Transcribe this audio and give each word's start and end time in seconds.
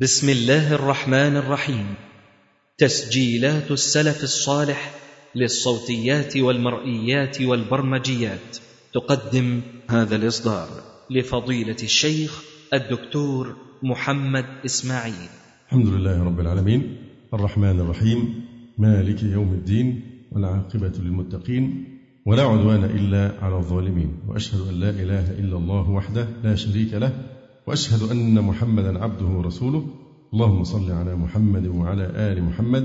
بسم 0.00 0.28
الله 0.28 0.74
الرحمن 0.74 1.36
الرحيم. 1.36 1.94
تسجيلات 2.78 3.70
السلف 3.70 4.22
الصالح 4.22 4.94
للصوتيات 5.34 6.36
والمرئيات 6.36 7.42
والبرمجيات. 7.42 8.56
تقدم 8.94 9.60
هذا 9.90 10.16
الإصدار 10.16 10.68
لفضيلة 11.10 11.76
الشيخ 11.82 12.42
الدكتور 12.74 13.56
محمد 13.82 14.44
إسماعيل. 14.64 15.28
الحمد 15.66 15.86
لله 15.86 16.24
رب 16.24 16.40
العالمين. 16.40 16.96
الرحمن 17.34 17.80
الرحيم. 17.80 18.44
مالك 18.78 19.22
يوم 19.22 19.52
الدين 19.52 20.00
والعاقبة 20.32 20.92
للمتقين. 20.98 21.84
ولا 22.26 22.42
عدوان 22.42 22.84
إلا 22.84 23.32
على 23.42 23.56
الظالمين. 23.56 24.16
وأشهد 24.28 24.68
أن 24.68 24.80
لا 24.80 24.90
إله 24.90 25.30
إلا 25.30 25.56
الله 25.56 25.90
وحده 25.90 26.28
لا 26.44 26.54
شريك 26.54 26.94
له. 26.94 27.31
وأشهد 27.66 28.10
أن 28.10 28.40
محمدا 28.40 29.04
عبده 29.04 29.26
ورسوله. 29.26 29.84
اللهم 30.34 30.64
صل 30.64 30.92
على 30.92 31.16
محمد 31.16 31.66
وعلى 31.66 32.02
آل 32.02 32.42
محمد 32.42 32.84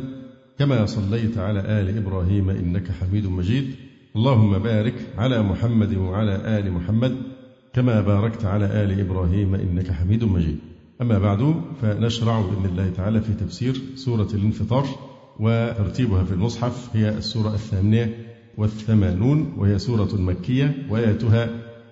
كما 0.60 0.86
صليت 0.86 1.38
على 1.38 1.60
آل 1.60 1.98
إبراهيم 1.98 2.50
إنك 2.50 2.92
حميد 2.92 3.28
مجيد. 3.28 3.66
اللهم 4.16 4.60
بارك 4.60 4.94
على 5.18 5.44
محمد 5.44 5.94
وعلى 5.96 6.60
آل 6.60 6.72
محمد 6.72 7.16
كما 7.74 8.02
باركت 8.02 8.46
على 8.46 8.66
آل 8.66 9.00
إبراهيم 9.00 9.56
إنك 9.56 9.92
حميد 9.92 10.24
مجيد. 10.24 10.58
أما 11.02 11.20
بعد 11.20 11.56
فنشرع 11.82 12.42
بإذن 12.42 12.66
الله 12.66 12.90
تعالى 12.90 13.22
في 13.22 13.34
تفسير 13.34 13.82
سورة 13.96 14.28
الانفطار 14.34 14.86
وترتيبها 15.40 16.23
في 16.23 16.32
المصحف 16.32 16.90
هي 16.94 17.09
السورة 17.09 17.54
الثامنة 17.54 18.09
والثمانون 18.58 19.54
وهي 19.58 19.80
سورة 19.80 20.16
مكية 20.16 20.86
وآياتها 20.90 21.50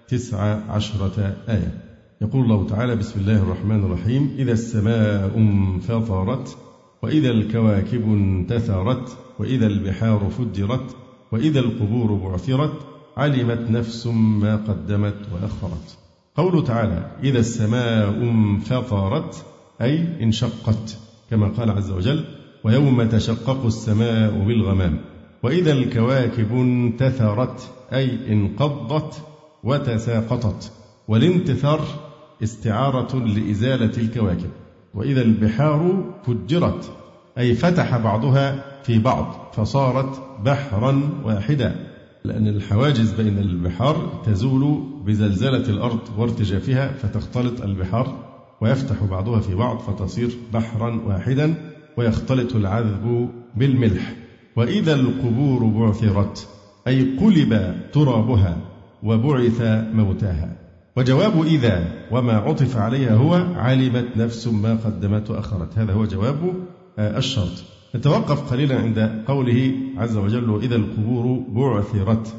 تسع 0.07 0.39
عشرة 0.69 1.35
آية. 1.49 1.94
يقول 2.25 2.43
الله 2.43 2.67
تعالى 2.67 2.95
بسم 2.95 3.19
الله 3.19 3.37
الرحمن 3.41 3.83
الرحيم. 3.83 4.35
إذا 4.37 4.51
السماء 4.51 5.37
انفطرت 5.37 6.57
وإذا 7.01 7.29
الكواكب 7.29 8.03
انتثرت 8.03 9.17
وإذا 9.39 9.67
البحار 9.67 10.29
فجرت 10.37 10.95
وإذا 11.31 11.59
القبور 11.59 12.13
بعثرت 12.13 12.73
علمت 13.17 13.71
نفس 13.71 14.07
ما 14.07 14.55
قدمت 14.55 15.15
وأخرت. 15.33 15.97
قوله 16.35 16.61
تعالى 16.61 17.11
إذا 17.23 17.39
السماء 17.39 18.09
انفطرت 18.09 19.45
أي 19.81 20.23
انشقت 20.23 20.97
كما 21.29 21.47
قال 21.47 21.71
عز 21.71 21.91
وجل 21.91 22.25
ويوم 22.63 23.03
تشقق 23.03 23.65
السماء 23.65 24.45
بالغمام. 24.47 24.97
وإذا 25.43 25.71
الكواكب 25.71 26.51
انتثرت 26.51 27.69
أي 27.93 28.33
انقضت 28.33 29.21
وتساقطت. 29.63 30.71
والانتثار 31.07 32.04
استعارة 32.43 33.15
لإزالة 33.15 33.91
الكواكب. 33.97 34.49
وإذا 34.93 35.21
البحار 35.21 36.13
فجرت 36.25 36.91
أي 37.37 37.53
فتح 37.53 37.97
بعضها 37.97 38.65
في 38.83 38.99
بعض 38.99 39.51
فصارت 39.53 40.21
بحرا 40.45 41.09
واحدا. 41.23 41.75
لأن 42.23 42.47
الحواجز 42.47 43.13
بين 43.13 43.37
البحار 43.37 44.21
تزول 44.25 44.83
بزلزلة 45.05 45.69
الأرض 45.69 45.99
وارتجافها 46.17 46.91
فتختلط 46.91 47.61
البحار 47.61 48.15
ويفتح 48.61 49.03
بعضها 49.03 49.39
في 49.39 49.55
بعض 49.55 49.77
فتصير 49.79 50.29
بحرا 50.53 51.01
واحدا 51.05 51.53
ويختلط 51.97 52.55
العذب 52.55 53.29
بالملح. 53.55 54.15
وإذا 54.55 54.93
القبور 54.93 55.65
بعثرت 55.65 56.47
أي 56.87 57.17
قلب 57.17 57.75
ترابها 57.93 58.57
وبعث 59.03 59.61
موتاها. 59.93 60.64
وجواب 60.97 61.41
إذا 61.41 61.83
وما 62.11 62.33
عطف 62.33 62.77
عليها 62.77 63.15
هو 63.15 63.33
علمت 63.55 64.17
نفس 64.17 64.47
ما 64.47 64.77
قدمت 64.85 65.29
وأخرت. 65.29 65.77
هذا 65.77 65.93
هو 65.93 66.05
جواب 66.05 66.53
آه، 66.99 67.17
الشرط. 67.17 67.63
نتوقف 67.95 68.51
قليلا 68.51 68.79
عند 68.79 69.23
قوله 69.27 69.71
عز 69.97 70.17
وجل 70.17 70.49
وإذا 70.49 70.75
القبور 70.75 71.43
بعثرت 71.49 72.35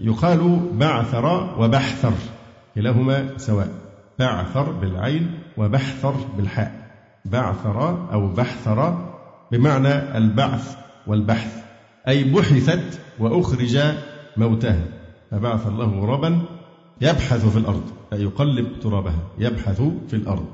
يقال 0.00 0.60
بعثر 0.72 1.54
وبحثر 1.60 2.12
كلاهما 2.74 3.38
سواء. 3.38 3.68
بعثر 4.18 4.72
بالعين 4.72 5.30
وبحثر 5.56 6.14
بالحاء. 6.36 6.90
بعثر 7.24 8.08
أو 8.12 8.28
بحثر 8.28 9.08
بمعنى 9.52 10.16
البعث 10.18 10.76
والبحث 11.06 11.62
أي 12.08 12.24
بحثت 12.24 13.00
وأخرج 13.18 13.78
موتها. 14.36 14.84
فبعث 15.30 15.66
الله 15.66 16.00
غرابا 16.00 16.42
يبحث 17.00 17.46
في 17.46 17.58
الأرض 17.58 17.82
أي 18.12 18.22
يقلب 18.22 18.66
ترابها 18.82 19.18
يبحث 19.38 19.82
في 20.08 20.16
الأرض. 20.16 20.44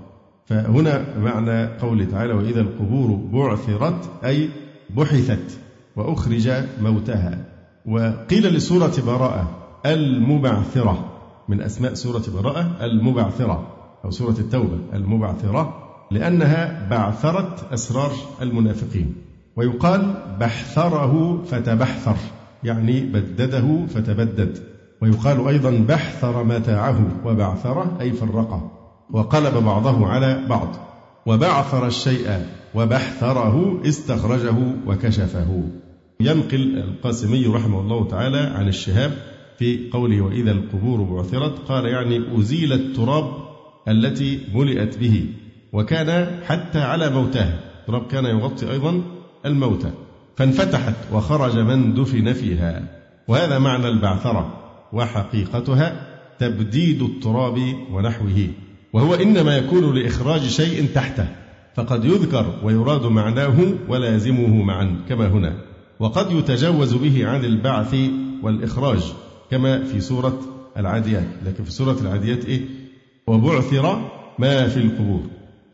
فهنا 0.47 1.19
معنى 1.19 1.79
قوله 1.79 2.05
تعالى 2.05 2.33
وإذا 2.33 2.61
القبور 2.61 3.17
بعثرت 3.33 4.11
أي 4.25 4.49
بحثت 4.97 5.59
وأخرج 5.97 6.51
موتها. 6.81 7.45
وقيل 7.87 8.47
لسورة 8.47 8.93
براءة 9.07 9.51
المبعثرة. 9.87 11.12
من 11.49 11.61
أسماء 11.62 11.95
سورة 11.95 12.23
براءة 12.34 12.84
المبعثرة 12.84 13.67
أو 14.05 14.11
سورة 14.11 14.37
التوبة 14.39 14.78
المبعثرة 14.95 15.83
لأنها 16.11 16.89
بعثرت 16.91 17.73
أسرار 17.73 18.13
المنافقين. 18.43 19.15
ويقال 19.57 20.15
بحثره 20.41 21.43
فتبحثر 21.43 22.17
يعني 22.65 23.01
بدده 23.01 23.87
فتبدد. 23.87 24.75
ويقال 25.03 25.49
أيضا 25.49 25.71
بحثر 25.71 26.45
متاعه 26.45 27.09
وبعثره 27.25 27.97
أي 28.01 28.12
فرقه 28.12 28.71
وقلب 29.11 29.65
بعضه 29.65 30.07
على 30.07 30.47
بعض 30.49 30.77
وبعثر 31.27 31.87
الشيء 31.87 32.47
وبحثره 32.75 33.81
استخرجه 33.87 34.57
وكشفه. 34.87 35.62
ينقل 36.21 36.79
القاسمي 36.79 37.47
رحمه 37.47 37.81
الله 37.81 38.09
تعالى 38.09 38.39
عن 38.39 38.69
الشهاب 38.69 39.12
في 39.59 39.91
قوله 39.93 40.21
وإذا 40.21 40.51
القبور 40.51 41.03
بعثرت 41.03 41.59
قال 41.69 41.87
يعني 41.87 42.39
أزيل 42.39 42.73
التراب 42.73 43.25
التي 43.89 44.41
ملئت 44.55 44.99
به 44.99 45.27
وكان 45.73 46.41
حتى 46.45 46.81
على 46.81 47.11
موتاه. 47.11 47.59
التراب 47.81 48.07
كان 48.07 48.25
يغطي 48.25 48.71
أيضا 48.71 49.03
الموتى 49.47 49.91
فانفتحت 50.37 50.95
وخرج 51.13 51.59
من 51.59 51.95
دفن 51.95 52.33
فيها. 52.33 52.83
وهذا 53.28 53.59
معنى 53.59 53.89
البعثرة. 53.89 54.66
وحقيقتها 54.92 56.06
تبديد 56.38 57.02
التراب 57.02 57.58
ونحوه 57.92 58.48
وهو 58.92 59.14
إنما 59.14 59.56
يكون 59.56 59.94
لإخراج 59.94 60.41
شيء 60.41 60.86
تحته 60.94 61.28
فقد 61.74 62.04
يذكر 62.04 62.60
ويراد 62.64 63.06
معناه 63.06 63.54
ولازمه 63.88 64.62
معا 64.62 64.97
كما 65.08 65.28
هنا 65.28 65.52
وقد 66.00 66.32
يتجوز 66.32 66.94
به 66.94 67.26
عن 67.26 67.44
البعث 67.44 67.97
والإخراج 68.42 69.12
كما 69.50 69.84
في 69.84 70.00
سورة 70.00 70.41
العاديات. 70.76 71.26
لكن 71.47 71.64
في 71.64 71.70
سورة 71.70 71.97
العاديات 72.00 72.44
إيه؟ 72.44 72.60
وبعثر 73.26 74.10
ما 74.38 74.68
في 74.68 74.76
القبور. 74.76 75.22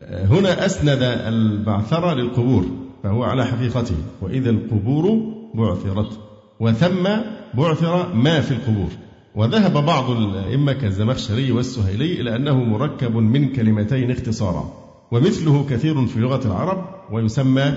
هنا 0.01 0.65
أسند 0.65 1.03
البعثرة 1.03 2.13
للقبور 2.13 2.65
فهو 3.03 3.23
على 3.23 3.45
حقيقته 3.45 3.95
وإذا 4.21 4.49
القبور 4.49 5.33
بعثرت 5.53 6.19
وثم 6.59 7.07
بعثر 7.53 8.13
ما 8.13 8.41
في 8.41 8.51
القبور. 8.51 8.89
وذهب 9.35 9.85
بعض 9.85 10.09
الأئمة 10.09 10.73
كالزمخشري 10.73 11.51
والسهيلي 11.51 12.21
إلى 12.21 12.35
أنه 12.35 12.63
مركب 12.63 13.15
من 13.15 13.53
كلمتين 13.53 14.11
اختصارا 14.11 14.73
ومثله 15.11 15.65
كثير 15.69 16.05
في 16.05 16.19
لغة 16.19 16.47
العرب 16.47 16.85
ويسمى 17.11 17.73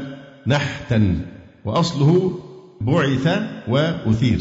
نحتا 0.46 1.18
وأصله 1.64 2.38
بعث 2.80 3.26
وأثير. 3.68 4.40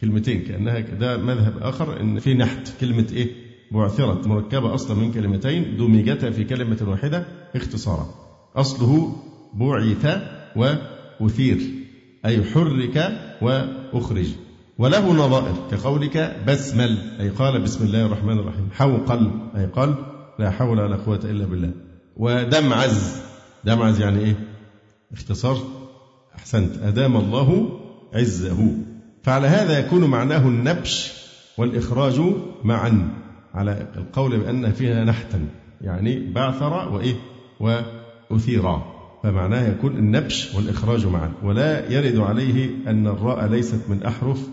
كلمتين 0.00 0.42
كأنها 0.42 0.80
ده 0.80 1.16
مذهب 1.16 1.58
آخر 1.62 2.00
إن 2.00 2.18
في 2.18 2.34
نحت. 2.34 2.72
كلمة 2.80 3.06
إيه؟ 3.12 3.28
بعثرت. 3.72 4.26
مركبة 4.26 4.74
أصلا 4.74 4.96
من 4.96 5.12
كلمتين 5.12 5.76
دمجتا 5.76 6.30
في 6.30 6.44
كلمة 6.44 6.78
واحدة 6.86 7.26
اختصارا. 7.56 8.06
أصله 8.56 9.16
بعث 9.54 10.22
وأثير 10.56 11.58
أي 12.24 12.44
حرك 12.44 13.12
وأخرج. 13.42 14.26
وله 14.80 15.12
نظائر 15.12 15.54
كقولك 15.70 16.36
بسمل 16.48 16.98
أي 17.20 17.28
قال 17.28 17.62
بسم 17.62 17.84
الله 17.84 18.06
الرحمن 18.06 18.38
الرحيم. 18.38 18.68
حوقل 18.72 19.30
أي 19.56 19.66
قال 19.66 19.94
لا 20.38 20.50
حول 20.50 20.80
ولا 20.80 20.96
قوة 20.96 21.20
إلا 21.24 21.44
بالله. 21.44 21.70
ودمعز 22.16 23.22
دمعز 23.64 24.00
يعني 24.00 24.18
إيه؟ 24.18 24.34
اختصار 25.12 25.56
أحسنت. 26.38 26.82
أدام 26.82 27.16
الله 27.16 27.78
عزه. 28.14 28.74
فعلى 29.22 29.46
هذا 29.46 29.78
يكون 29.78 30.04
معناه 30.04 30.48
النبش 30.48 31.12
والإخراج 31.58 32.20
معا 32.64 33.08
على 33.54 33.86
القول 33.96 34.38
بأن 34.38 34.72
فيها 34.72 35.04
نحتا 35.04 35.48
يعني 35.80 36.32
بعثر 36.32 36.92
وإيه؟ 36.92 37.14
وأثيرا 37.60 38.84
فمعناه 39.22 39.68
يكون 39.68 39.96
النبش 39.96 40.54
والإخراج 40.54 41.06
معا. 41.06 41.32
ولا 41.42 41.92
يرد 41.92 42.18
عليه 42.18 42.70
أن 42.86 43.06
الراء 43.06 43.46
ليست 43.46 43.80
من 43.88 44.02
أحرف 44.02 44.48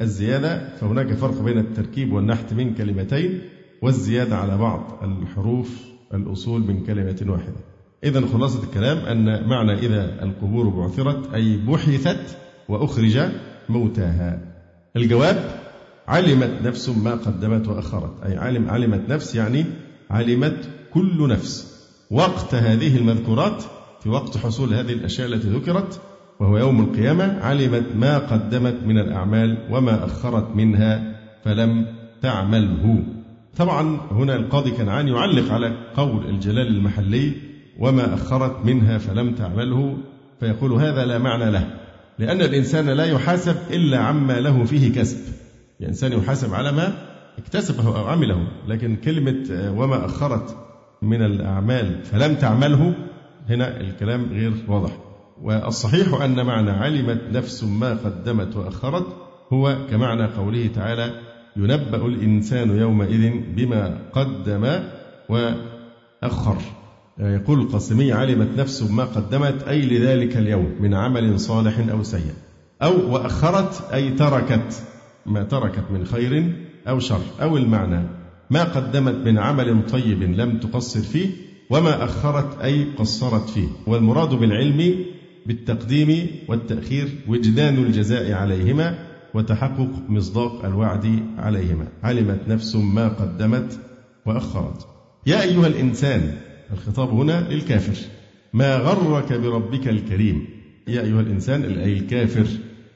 الزيادة 0.00 0.76
فهناك 0.76 1.12
فرق 1.12 1.42
بين 1.42 1.58
التركيب 1.58 2.12
والنحت 2.12 2.52
من 2.52 2.74
كلمتين 2.74 3.40
والزيادة 3.82 4.36
على 4.36 4.58
بعض 4.58 5.00
الحروف 5.02 5.80
الأصول 6.14 6.60
من 6.60 6.84
كلمة 6.84 7.24
واحدة. 7.28 7.56
إذا 8.04 8.26
خلاصة 8.26 8.62
الكلام 8.62 8.98
أن 8.98 9.48
معنى 9.48 9.72
إذا 9.72 10.24
القبور 10.24 10.68
بعثرت 10.68 11.34
أي 11.34 11.56
بحثت 11.56 12.38
وأخرج 12.68 13.20
موتاها. 13.68 14.40
الجواب 14.96 15.60
علمت 16.08 16.62
نفس 16.62 16.88
ما 16.88 17.14
قدمت 17.14 17.68
وأخرت. 17.68 18.22
أي 18.24 18.36
علم 18.36 18.70
علمت 18.70 19.10
نفس 19.10 19.34
يعني 19.34 19.64
علمت 20.10 20.68
كل 20.94 21.28
نفس. 21.28 21.72
وقت 22.10 22.54
هذه 22.54 22.96
المذكورات 22.96 23.62
في 24.02 24.08
وقت 24.08 24.36
حصول 24.36 24.74
هذه 24.74 24.92
الأشياء 24.92 25.28
التي 25.28 25.48
ذكرت 25.48 26.00
وهو 26.42 26.58
يوم 26.58 26.80
القيامة 26.80 27.38
علمت 27.40 27.84
ما 27.96 28.18
قدمت 28.18 28.74
من 28.86 28.98
الأعمال 28.98 29.58
وما 29.70 30.04
أخرت 30.04 30.56
منها 30.56 31.14
فلم 31.44 31.86
تعمله. 32.22 33.04
طبعا 33.56 34.00
هنا 34.10 34.36
القاضي 34.36 34.70
كنعان 34.70 35.08
يعلق 35.08 35.52
على 35.52 35.72
قول 35.96 36.26
الجلال 36.26 36.66
المحلي 36.66 37.32
وما 37.78 38.14
أخرت 38.14 38.64
منها 38.64 38.98
فلم 38.98 39.34
تعمله 39.34 39.98
فيقول 40.40 40.72
هذا 40.72 41.04
لا 41.04 41.18
معنى 41.18 41.50
له 41.50 41.70
لأن 42.18 42.40
الإنسان 42.40 42.90
لا 42.90 43.04
يحاسب 43.04 43.56
إلا 43.70 43.98
عما 43.98 44.40
له 44.40 44.64
فيه 44.64 44.92
كسب. 44.92 45.18
الإنسان 45.80 46.12
يحاسب 46.12 46.54
على 46.54 46.72
ما 46.72 46.92
اكتسبه 47.38 47.98
أو 47.98 48.06
عمله 48.06 48.46
لكن 48.68 48.96
كلمة 48.96 49.72
وما 49.76 50.04
أخرت 50.04 50.56
من 51.02 51.22
الأعمال 51.22 52.04
فلم 52.04 52.34
تعمله 52.34 52.94
هنا 53.48 53.80
الكلام 53.80 54.26
غير 54.32 54.52
واضح. 54.68 55.11
والصحيح 55.42 56.20
أن 56.22 56.46
معنى 56.46 56.70
علمت 56.70 57.20
نفس 57.32 57.64
ما 57.64 57.90
قدمت 57.90 58.56
وأخرت 58.56 59.06
هو 59.52 59.76
كمعنى 59.90 60.26
قوله 60.26 60.66
تعالى 60.74 61.10
ينبأ 61.56 62.06
الإنسان 62.06 62.78
يومئذ 62.78 63.32
بما 63.56 63.98
قدم 64.12 64.80
وأخر. 65.28 66.56
يقول 67.18 67.60
القاسمي 67.60 68.12
علمت 68.12 68.58
نفس 68.58 68.82
ما 68.82 69.04
قدمت 69.04 69.62
أي 69.62 69.80
لذلك 69.86 70.36
اليوم 70.36 70.74
من 70.80 70.94
عمل 70.94 71.40
صالح 71.40 71.90
أو 71.92 72.02
سيء. 72.02 72.34
أو 72.82 73.12
وأخرت 73.14 73.92
أي 73.92 74.10
تركت 74.10 74.82
ما 75.26 75.42
تركت 75.42 75.84
من 75.90 76.04
خير 76.04 76.56
أو 76.88 76.98
شر. 76.98 77.22
أو 77.42 77.56
المعنى 77.56 78.08
ما 78.50 78.64
قدمت 78.64 79.26
من 79.26 79.38
عمل 79.38 79.86
طيب 79.86 80.22
لم 80.22 80.58
تقصر 80.58 81.00
فيه 81.00 81.30
وما 81.70 82.04
أخرت 82.04 82.60
أي 82.60 82.84
قصرت 82.98 83.48
فيه. 83.48 83.68
والمراد 83.86 84.34
بالعلم 84.34 85.04
بالتقديم 85.46 86.26
والتأخير 86.48 87.08
وجدان 87.28 87.74
الجزاء 87.74 88.32
عليهما 88.32 88.98
وتحقق 89.34 89.90
مصداق 90.08 90.64
الوعد 90.64 91.22
عليهما. 91.38 91.88
علمت 92.02 92.40
نفس 92.48 92.76
ما 92.76 93.08
قدمت 93.08 93.80
وأخرت. 94.26 94.86
يا 95.26 95.42
أيها 95.42 95.66
الإنسان 95.66 96.34
الخطاب 96.72 97.10
هنا 97.10 97.48
للكافر. 97.50 98.06
ما 98.52 98.76
غرك 98.76 99.32
بربك 99.32 99.88
الكريم؟ 99.88 100.46
يا 100.88 101.00
أيها 101.00 101.20
الإنسان 101.20 101.64
أي 101.64 101.92
الكافر 101.92 102.46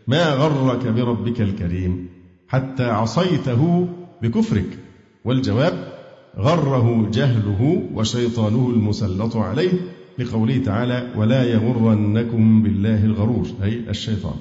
ما 0.06 0.34
غرك 0.34 0.86
بربك 0.86 1.40
الكريم؟ 1.40 2.08
حتى 2.48 2.84
عصيته 2.84 3.88
بكفرك. 4.22 4.78
والجواب 5.24 5.92
غره 6.38 7.10
جهله 7.12 7.82
وشيطانه 7.94 8.70
المسلط 8.70 9.36
عليه. 9.36 9.72
لقوله 10.18 10.58
تعالى 10.58 11.12
ولا 11.16 11.44
يغرنكم 11.44 12.62
بالله 12.62 13.04
الغرور 13.04 13.46
أي 13.62 13.90
الشيطان. 13.90 14.34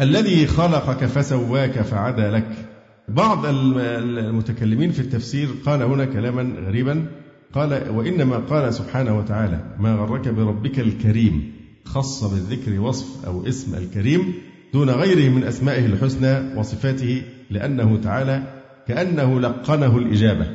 الذي 0.00 0.46
خلقك 0.46 1.04
فسواك 1.04 1.82
فعدلك 1.82 2.68
بعض 3.08 3.46
المتكلمين 3.46 4.90
في 4.90 5.00
التفسير 5.00 5.48
قال 5.66 5.82
هنا 5.82 6.04
كلاما 6.04 6.60
غريبا 6.66 7.06
قال 7.52 7.90
وإنما 7.90 8.36
قال 8.36 8.74
سبحانه 8.74 9.18
وتعالى 9.18 9.60
ما 9.80 9.94
غرك 9.94 10.28
بربك 10.28 10.80
الكريم 10.80 11.52
خص 11.84 12.24
بالذكر 12.24 12.80
وصف 12.80 13.26
أو 13.26 13.46
اسم 13.46 13.74
الكريم 13.74 14.34
دون 14.72 14.90
غيره 14.90 15.30
من 15.30 15.44
أسمائه 15.44 15.86
الحسنى 15.86 16.58
وصفاته 16.58 17.22
لأنه 17.50 17.96
تعالى 17.96 18.42
كأنه 18.88 19.40
لقنه 19.40 19.98
الإجابة 19.98 20.46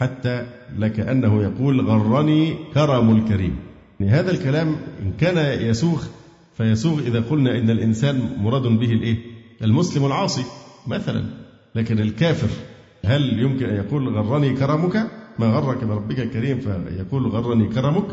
حتى 0.00 0.46
لكأنه 0.78 1.42
يقول 1.42 1.80
غرني 1.80 2.54
كرم 2.74 3.16
الكريم 3.16 3.56
هذا 4.00 4.30
الكلام 4.30 4.76
إن 5.02 5.12
كان 5.20 5.62
يسوغ 5.62 6.02
فيسوغ 6.56 7.00
إذا 7.00 7.20
قلنا 7.20 7.58
إن 7.58 7.70
الإنسان 7.70 8.36
مراد 8.38 8.62
به 8.62 8.92
الإيه؟ 8.92 9.16
المسلم 9.62 10.06
العاصي 10.06 10.44
مثلا. 10.86 11.24
لكن 11.74 11.98
الكافر 11.98 12.48
هل 13.04 13.40
يمكن 13.40 13.66
أن 13.66 13.76
يقول 13.76 14.18
غرني 14.18 14.54
كرمك؟ 14.54 14.96
ما 15.38 15.46
غرك 15.46 15.84
بربك 15.84 16.20
الكريم 16.20 16.60
فيقول 16.60 17.26
غرني 17.26 17.68
كرمك؟ 17.68 18.06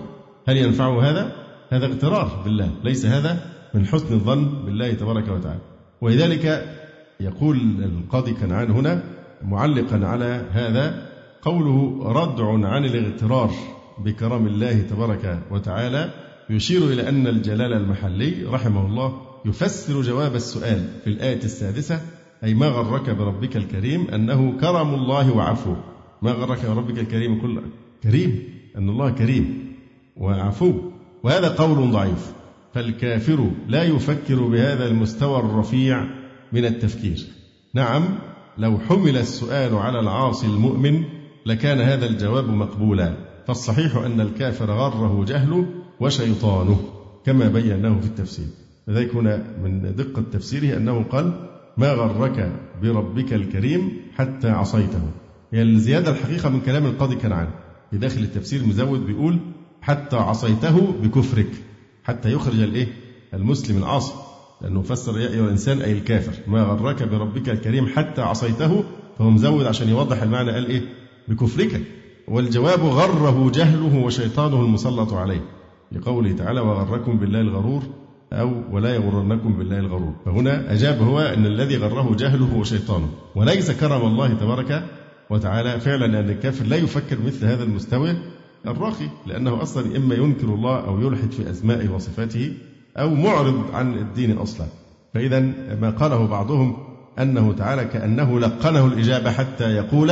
هل 0.48 0.58
ينفعه 0.58 1.02
هذا؟ 1.02 1.36
هذا 1.70 1.86
اغترار 1.86 2.42
بالله. 2.44 2.72
ليس 2.84 3.06
هذا 3.06 3.40
من 3.74 3.86
حسن 3.86 4.14
الظن 4.14 4.66
بالله 4.66 4.94
تبارك 4.94 5.28
وتعالى. 5.28 5.62
ولذلك 6.02 6.76
يقول 7.20 7.58
القاضي 7.84 8.34
كنعان 8.34 8.72
هنا 8.72 9.04
معلقا 9.44 10.06
على 10.06 10.46
هذا 10.52 11.10
قوله 11.42 12.04
ردع 12.04 12.68
عن 12.68 12.86
الاغترار. 12.86 13.52
بكرم 13.98 14.48
الله 14.48 14.82
تبارك 14.82 15.40
وتعالى 15.52 16.14
يشير 16.50 16.84
إلى 16.84 17.10
أن 17.10 17.28
الجلال 17.28 17.74
المحلي 17.74 18.44
رحمه 18.46 18.86
الله 18.86 19.22
يفسر 19.46 20.02
جواب 20.02 20.36
السؤال 20.36 20.90
في 21.04 21.10
الآية 21.10 21.44
السادسة 21.44 22.02
أي 22.44 22.54
ما 22.54 22.68
غرك 22.68 23.10
بربك 23.10 23.58
الكريم 23.58 24.08
أنه 24.08 24.58
كرم 24.62 24.94
الله 24.94 25.38
وعفوه 25.38 25.84
ما 26.22 26.32
غرك 26.32 26.66
بربك 26.66 27.00
الكريم 27.00 27.42
كل 27.42 27.62
كريم 28.04 28.44
أن 28.78 28.90
الله 28.90 29.10
كريم 29.10 29.76
وعفو 30.18 30.74
وهذا 31.24 31.48
قول 31.48 31.92
ضعيف. 31.92 32.34
فالكافر 32.74 33.52
لا 33.68 33.84
يفكر 33.84 34.44
بهذا 34.44 34.88
المستوى 34.88 35.40
الرفيع 35.40 36.06
من 36.52 36.66
التفكير. 36.66 37.20
نعم 37.74 38.04
لو 38.58 38.78
حمل 38.78 39.18
السؤال 39.18 39.76
على 39.76 40.00
العاصي 40.00 40.48
المؤمن 40.48 41.04
لكان 41.46 41.82
هذا 41.82 42.06
الجواب 42.06 42.50
مقبولا. 42.50 43.16
فالصحيح 43.48 43.96
أن 43.96 44.22
الكافر 44.22 44.72
غره 44.72 45.26
جهله 45.26 45.66
وشيطانه 46.00 46.80
كما 47.26 47.48
بيناه 47.48 48.00
في 48.00 48.06
التفسير. 48.06 48.46
لذلك 48.88 49.16
هنا 49.16 49.44
من 49.64 49.96
دقة 49.96 50.24
تفسيره 50.32 50.78
أنه 50.78 51.04
قال 51.04 51.50
ما 51.78 51.92
غرك 51.92 52.52
بربك 52.82 53.34
الكريم 53.34 53.92
حتى 54.16 54.50
عصيته. 54.50 55.02
هي 55.54 55.62
الزيادة 55.62 56.12
الحقيقة 56.12 56.50
من 56.50 56.62
كلام 56.62 56.86
القاضي 56.86 57.16
كنعان. 57.16 57.48
في 57.92 57.98
داخل 57.98 58.20
التفسير 58.20 58.66
مزود 58.66 59.06
بيقول 59.06 59.40
حتى 59.82 60.16
عصيته 60.16 60.94
بكفرك. 61.04 61.52
حتى 62.04 62.32
يخرج 62.32 62.60
الإيه؟ 62.60 62.88
المسلم 63.34 63.78
العاصي. 63.78 64.14
لأنه 64.62 64.82
فسر 64.82 65.20
يا 65.20 65.30
أيها 65.30 65.46
الإنسان 65.46 65.82
أي 65.82 65.92
الكافر 65.92 66.34
ما 66.48 66.64
غرك 66.64 67.04
بربك 67.04 67.50
الكريم 67.50 67.88
حتى 67.88 68.22
عصيته. 68.22 68.84
فهو 69.18 69.30
مزود 69.30 69.66
عشان 69.66 69.90
يوضح 69.90 70.22
المعنى 70.22 70.52
قال 70.52 70.66
إيه؟ 70.66 70.82
بكفرك. 71.28 71.82
والجواب 72.28 72.80
غره 72.80 73.52
جهله 73.52 74.04
وشيطانه 74.06 74.62
المسلط 74.62 75.14
عليه 75.14 75.42
لقوله 75.92 76.32
تعالى 76.32 76.60
وغركم 76.60 77.18
بالله 77.18 77.42
الغرور 77.42 77.84
أو 78.34 78.64
ولا 78.72 78.96
يغرنكم 78.96 79.54
بالله 79.54 79.80
الغرور 79.80 80.14
فهنا 80.26 80.74
أجاب 80.74 81.02
هو 81.02 81.20
أن 81.20 81.46
الذي 81.46 81.78
غره 81.78 82.16
جهله 82.16 82.58
وشيطانه. 82.58 83.10
وليس 83.36 83.72
كرم 83.72 84.08
الله 84.08 84.34
تبارك 84.34 84.84
وتعالى 85.30 85.80
فعلا 85.80 86.06
أن 86.06 86.30
الكافر 86.30 86.66
لا 86.66 86.76
يفكر 86.76 87.18
مثل 87.26 87.46
هذا 87.46 87.64
المستوى 87.64 88.18
الراقي 88.68 89.10
لأنه 89.28 89.62
أصلا 89.62 89.98
إما 89.98 90.16
ينكر 90.16 90.48
الله 90.48 90.80
أو 90.88 91.02
يلحد 91.02 91.32
في 91.32 91.52
أسمائه 91.52 91.90
وصفاته 91.90 92.54
أو 92.98 93.10
معرض 93.10 93.64
عن 93.74 93.94
الدين 93.94 94.38
أصلا. 94.38 94.68
فإذا 95.14 95.40
ما 95.82 95.90
قاله 95.90 96.28
بعضهم 96.28 96.78
أنه 97.20 97.54
تعالى 97.54 97.86
كأنه 97.86 98.40
لقنه 98.40 98.86
الإجابة 98.86 99.32
حتى 99.32 99.76
يقول 99.76 100.12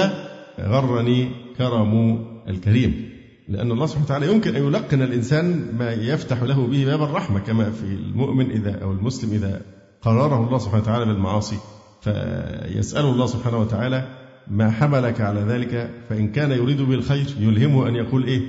غرني 0.60 1.43
كرم 1.58 2.26
الكريم. 2.48 3.10
لأن 3.50 3.72
الله 3.72 3.86
سبحانه 3.86 4.06
وتعالى 4.06 4.32
يمكن 4.32 4.56
أن 4.56 4.68
يلقن 4.68 5.02
الإنسان 5.02 5.76
ما 5.80 5.92
يفتح 5.92 6.44
له 6.44 6.68
به 6.68 6.86
باب 6.86 7.04
الرحمة 7.04 7.40
كما 7.40 7.72
في 7.72 7.84
المؤمن 7.84 8.52
إذا 8.52 8.84
أو 8.84 8.92
المسلم 8.92 9.34
إذا 9.34 9.62
قرره 10.02 10.48
الله 10.48 10.58
سبحانه 10.58 10.82
وتعالى 10.82 11.06
بالمعاصي. 11.06 11.58
فيسأل 12.02 13.06
الله 13.06 13.26
سبحانه 13.26 13.58
وتعالى 13.58 14.08
ما 14.48 14.72
حملك 14.72 15.22
على 15.22 15.40
ذلك 15.40 15.90
فإن 16.10 16.32
كان 16.32 16.52
يريد 16.52 16.82
بالخير 16.82 17.26
يلهمه 17.40 17.88
أن 17.88 17.96
يقول 17.96 18.24
إيه؟ 18.24 18.42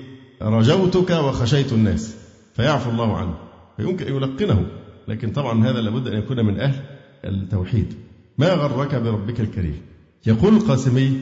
رجوتك 0.43 1.11
وخشيت 1.11 1.73
الناس. 1.73 2.17
فيعفو 2.55 2.91
الله 2.91 3.17
عنه. 3.17 3.35
فيمكن 3.77 4.07
أن 4.07 4.15
يلقنه. 4.15 4.67
لكن 5.09 5.31
طبعا 5.31 5.65
هذا 5.65 5.81
لابد 5.81 6.09
أن 6.09 6.19
يكون 6.19 6.45
من 6.45 6.61
أهل 6.61 6.75
التوحيد. 7.25 7.95
ما 8.39 8.49
غرك 8.49 8.95
بربك 8.95 9.41
الكريم؟ 9.41 9.81
يقول 10.27 10.57
القاسمي 10.57 11.21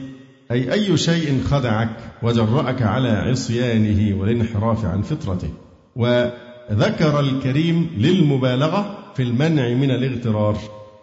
أي 0.53 0.73
أي 0.73 0.97
شيء 0.97 1.41
خدعك 1.43 1.89
وجرأك 2.23 2.81
على 2.81 3.09
عصيانه 3.09 4.19
والانحراف 4.19 4.85
عن 4.85 5.01
فطرته. 5.01 5.49
وذكر 5.95 7.19
الكريم 7.19 7.89
للمبالغة 7.97 8.97
في 9.15 9.23
المنع 9.23 9.69
من 9.69 9.91
الاغترار 9.91 10.57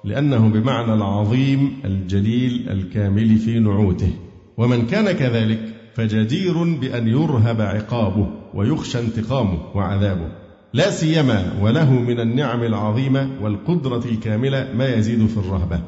لأنه 0.05 0.49
بمعنى 0.49 0.95
العظيم 0.95 1.73
الجليل 1.85 2.69
الكامل 2.71 3.37
في 3.37 3.59
نعوته. 3.59 4.13
ومن 4.57 4.87
كان 4.87 5.13
كذلك 5.13 5.61
فجدير 5.95 6.65
بأن 6.65 7.09
يرهب 7.09 7.61
عقابه 7.61 8.27
ويخشى 8.55 9.01
انتقامه 9.01 9.59
وعذابه. 9.75 10.29
لا 10.73 10.91
سيما 10.91 11.53
وله 11.61 11.93
من 11.93 12.21
النعم 12.21 12.63
العظيمة 12.63 13.31
والقدرة 13.43 14.05
الكاملة 14.05 14.69
ما 14.75 14.95
يزيد 14.95 15.27
في 15.27 15.37
الرهبة. 15.37 15.81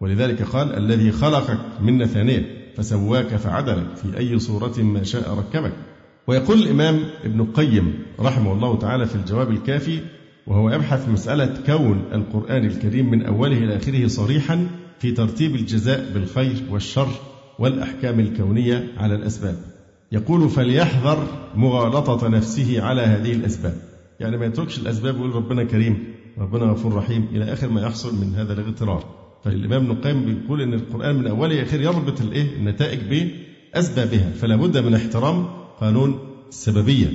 ولذلك 0.00 0.42
قال 0.42 0.76
الذي 0.76 1.12
خلقك 1.12 1.58
من 1.80 2.02
نثانية 2.02 2.63
فسواك 2.76 3.36
فعدلك 3.36 3.96
في 3.96 4.18
أي 4.18 4.38
صورة 4.38 4.78
ما 4.78 5.02
شاء 5.02 5.34
ركبك. 5.34 5.72
ويقول 6.26 6.58
الإمام 6.58 7.00
ابن 7.24 7.40
القيم 7.40 7.94
رحمه 8.20 8.52
الله 8.52 8.78
تعالى 8.78 9.06
في 9.06 9.14
الجواب 9.14 9.50
الكافي 9.50 10.00
وهو 10.46 10.70
يبحث 10.70 11.08
مسألة 11.08 11.54
كون 11.66 12.04
القرآن 12.12 12.64
الكريم 12.64 13.10
من 13.10 13.26
أوله 13.26 13.58
إلى 13.58 13.76
آخره 13.76 14.06
صريحا 14.06 14.66
في 14.98 15.12
ترتيب 15.12 15.54
الجزاء 15.54 16.10
بالخير 16.14 16.62
والشر 16.70 17.08
والأحكام 17.58 18.20
الكونية 18.20 18.92
على 18.96 19.14
الأسباب. 19.14 19.56
يقول 20.12 20.48
فليحذر 20.48 21.26
مغالطة 21.54 22.28
نفسه 22.28 22.82
على 22.82 23.02
هذه 23.02 23.32
الأسباب. 23.32 23.74
يعني 24.20 24.36
ما 24.36 24.46
يتركش 24.46 24.78
الأسباب 24.78 25.14
ويقول 25.20 25.34
ربنا 25.34 25.64
كريم 25.64 26.04
ربنا 26.38 26.64
غفور 26.64 26.94
رحيم. 26.94 27.28
إلى 27.32 27.52
آخر 27.52 27.68
ما 27.68 27.80
يحصل 27.80 28.14
من 28.14 28.34
هذا 28.34 28.52
الاغترار. 28.52 29.23
فالإمام 29.44 29.82
ابن 29.82 29.90
القيم 29.90 30.24
بيقول 30.24 30.62
إن 30.62 30.74
القرآن 30.74 31.16
من 31.16 31.26
أوله 31.26 31.54
إلى 31.54 31.62
آخره 31.62 31.80
يربط 31.80 32.20
الإيه؟ 32.20 32.56
النتائج 32.56 33.00
بأسبابها 33.74 34.30
فلا 34.30 34.56
بد 34.56 34.78
من 34.78 34.94
احترام 34.94 35.46
قانون 35.80 36.18
السببية 36.48 37.08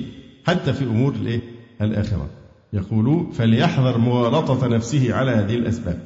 حتى 0.47 0.73
في 0.73 0.83
أمور 0.83 1.13
الإيه؟ 1.13 1.41
الآخرة. 1.81 2.29
يقول 2.73 3.27
فليحذر 3.33 3.97
مغالطة 3.97 4.67
نفسه 4.67 5.13
على 5.13 5.31
هذه 5.31 5.55
الأسباب. 5.55 5.99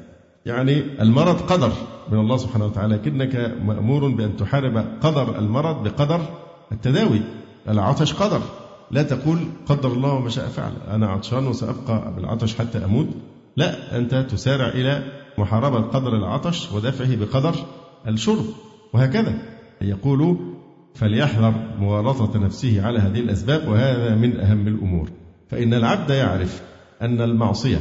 يعني 0.45 1.01
المرض 1.01 1.41
قدر 1.41 1.71
من 2.11 2.19
الله 2.19 2.37
سبحانه 2.37 2.65
وتعالى 2.65 2.95
لكنك 2.95 3.55
مأمور 3.65 4.07
بأن 4.07 4.37
تحارب 4.37 4.85
قدر 5.01 5.39
المرض 5.39 5.83
بقدر 5.83 6.21
التداوي. 6.71 7.21
العطش 7.69 8.13
قدر. 8.13 8.41
لا 8.91 9.03
تقول 9.03 9.37
قدر 9.65 9.91
الله 9.91 10.13
وما 10.13 10.29
شاء 10.29 10.47
فعل. 10.47 10.71
أنا 10.91 11.07
عطشان 11.07 11.47
وسأبقى 11.47 12.13
بالعطش 12.15 12.55
حتى 12.55 12.85
أموت. 12.85 13.07
لا 13.57 13.97
أنت 13.97 14.15
تسارع 14.15 14.67
إلى 14.67 15.22
محاربة 15.37 15.81
قدر 15.81 16.15
العطش 16.15 16.71
ودفعه 16.71 17.15
بقدر 17.15 17.55
الشرب 18.07 18.45
وهكذا. 18.93 19.33
يقول 19.81 20.37
فليحذر 20.95 21.53
مغالطة 21.79 22.39
نفسه 22.39 22.85
على 22.85 22.99
هذه 22.99 23.19
الأسباب 23.19 23.67
وهذا 23.67 24.15
من 24.15 24.39
أهم 24.39 24.67
الأمور. 24.67 25.09
فإن 25.49 25.73
العبد 25.73 26.09
يعرف 26.09 26.61
أن 27.01 27.21
المعصية 27.21 27.79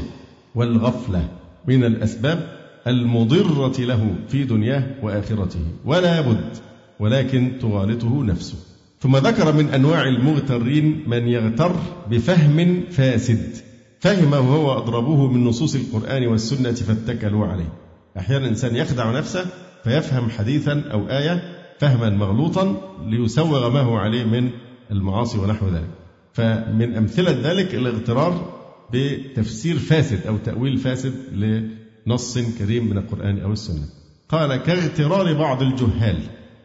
والغفلة 0.54 1.28
من 1.68 1.84
الأسباب 1.84 2.62
المضرة 2.86 3.80
له 3.80 4.14
في 4.28 4.44
دنياه 4.44 4.84
وآخرته. 5.02 5.60
ولا 5.84 6.20
بد 6.20 6.56
ولكن 7.00 7.52
تغالطه 7.60 8.24
نفسه. 8.24 8.56
ثم 9.00 9.16
ذكر 9.16 9.52
من 9.52 9.68
أنواع 9.68 10.02
المغترين 10.08 11.04
من 11.06 11.28
يغتر 11.28 11.76
بفهم 12.10 12.82
فاسد. 12.90 13.71
فهمه 14.02 14.36
هو 14.38 14.78
أضربوه 14.78 15.32
من 15.32 15.44
نصوص 15.44 15.74
القرآن 15.74 16.26
والسنة 16.26 16.72
فاتكلوا 16.72 17.46
عليه. 17.46 17.72
أحيانا 18.18 18.44
الإنسان 18.44 18.76
يخدع 18.76 19.18
نفسه 19.18 19.46
فيفهم 19.84 20.30
حديثا 20.30 20.84
أو 20.92 21.08
آية 21.08 21.42
فهما 21.78 22.10
مغلوطا 22.10 22.76
ليسوغ 23.06 23.70
ما 23.70 23.80
هو 23.80 23.96
عليه 23.96 24.24
من 24.24 24.50
المعاصي 24.90 25.38
ونحو 25.38 25.68
ذلك. 25.68 25.90
فمن 26.32 26.94
أمثلة 26.94 27.50
ذلك 27.50 27.74
الاغترار 27.74 28.58
بتفسير 28.92 29.78
فاسد 29.78 30.26
أو 30.26 30.36
تأويل 30.36 30.78
فاسد 30.78 31.14
لنص 31.32 32.38
كريم 32.58 32.90
من 32.90 32.98
القرآن 32.98 33.38
أو 33.38 33.52
السنة. 33.52 33.86
قال 34.28 34.56
كاغترار 34.56 35.32
بعض 35.32 35.62
الجهال. 35.62 36.18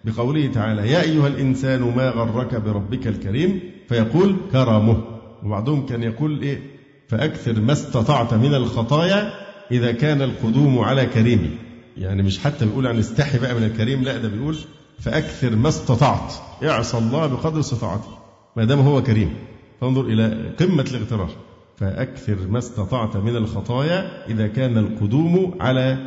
بقوله 0.05 0.47
تعالى 0.47 0.91
يا 0.91 1.01
أيها 1.01 1.27
الإنسان 1.27 1.81
ما 1.81 2.09
غرك 2.09 2.55
بربك 2.55 3.07
الكريم؟ 3.07 3.59
فيقول 3.89 4.35
كرمه. 4.51 5.03
وبعضهم 5.43 5.85
كان 5.85 6.03
يقول 6.03 6.41
إيه؟ 6.41 6.76
فأكثر 7.07 7.61
ما 7.61 7.73
استطعت 7.73 8.33
من 8.33 8.55
الخطايا 8.55 9.31
إذا 9.71 9.91
كان 9.91 10.21
القدوم 10.21 10.79
على 10.79 11.05
كريمي. 11.05 11.49
يعني 11.97 12.23
مش 12.23 12.39
حتى 12.39 12.65
بيقول 12.65 12.87
عن 12.87 12.99
استحي 12.99 13.39
بقى 13.39 13.55
من 13.55 13.63
الكريم 13.63 14.03
لا 14.03 14.17
ده 14.17 14.29
بيقول 14.29 14.57
فأكثر 14.99 15.55
ما 15.55 15.69
استطعت. 15.69 16.33
اعصى 16.63 16.97
الله 16.97 17.27
بقدر 17.27 17.59
استطاعتي. 17.59 18.09
ما 18.55 18.65
دام 18.65 18.79
هو 18.79 19.03
كريم. 19.03 19.33
فانظر 19.81 20.01
إلى 20.01 20.53
قمة 20.59 20.85
الاغترار. 20.91 21.29
فأكثر 21.77 22.37
ما 22.49 22.57
استطعت 22.57 23.17
من 23.17 23.35
الخطايا 23.35 24.27
إذا 24.29 24.47
كان 24.47 24.77
القدوم 24.77 25.57
على 25.59 25.97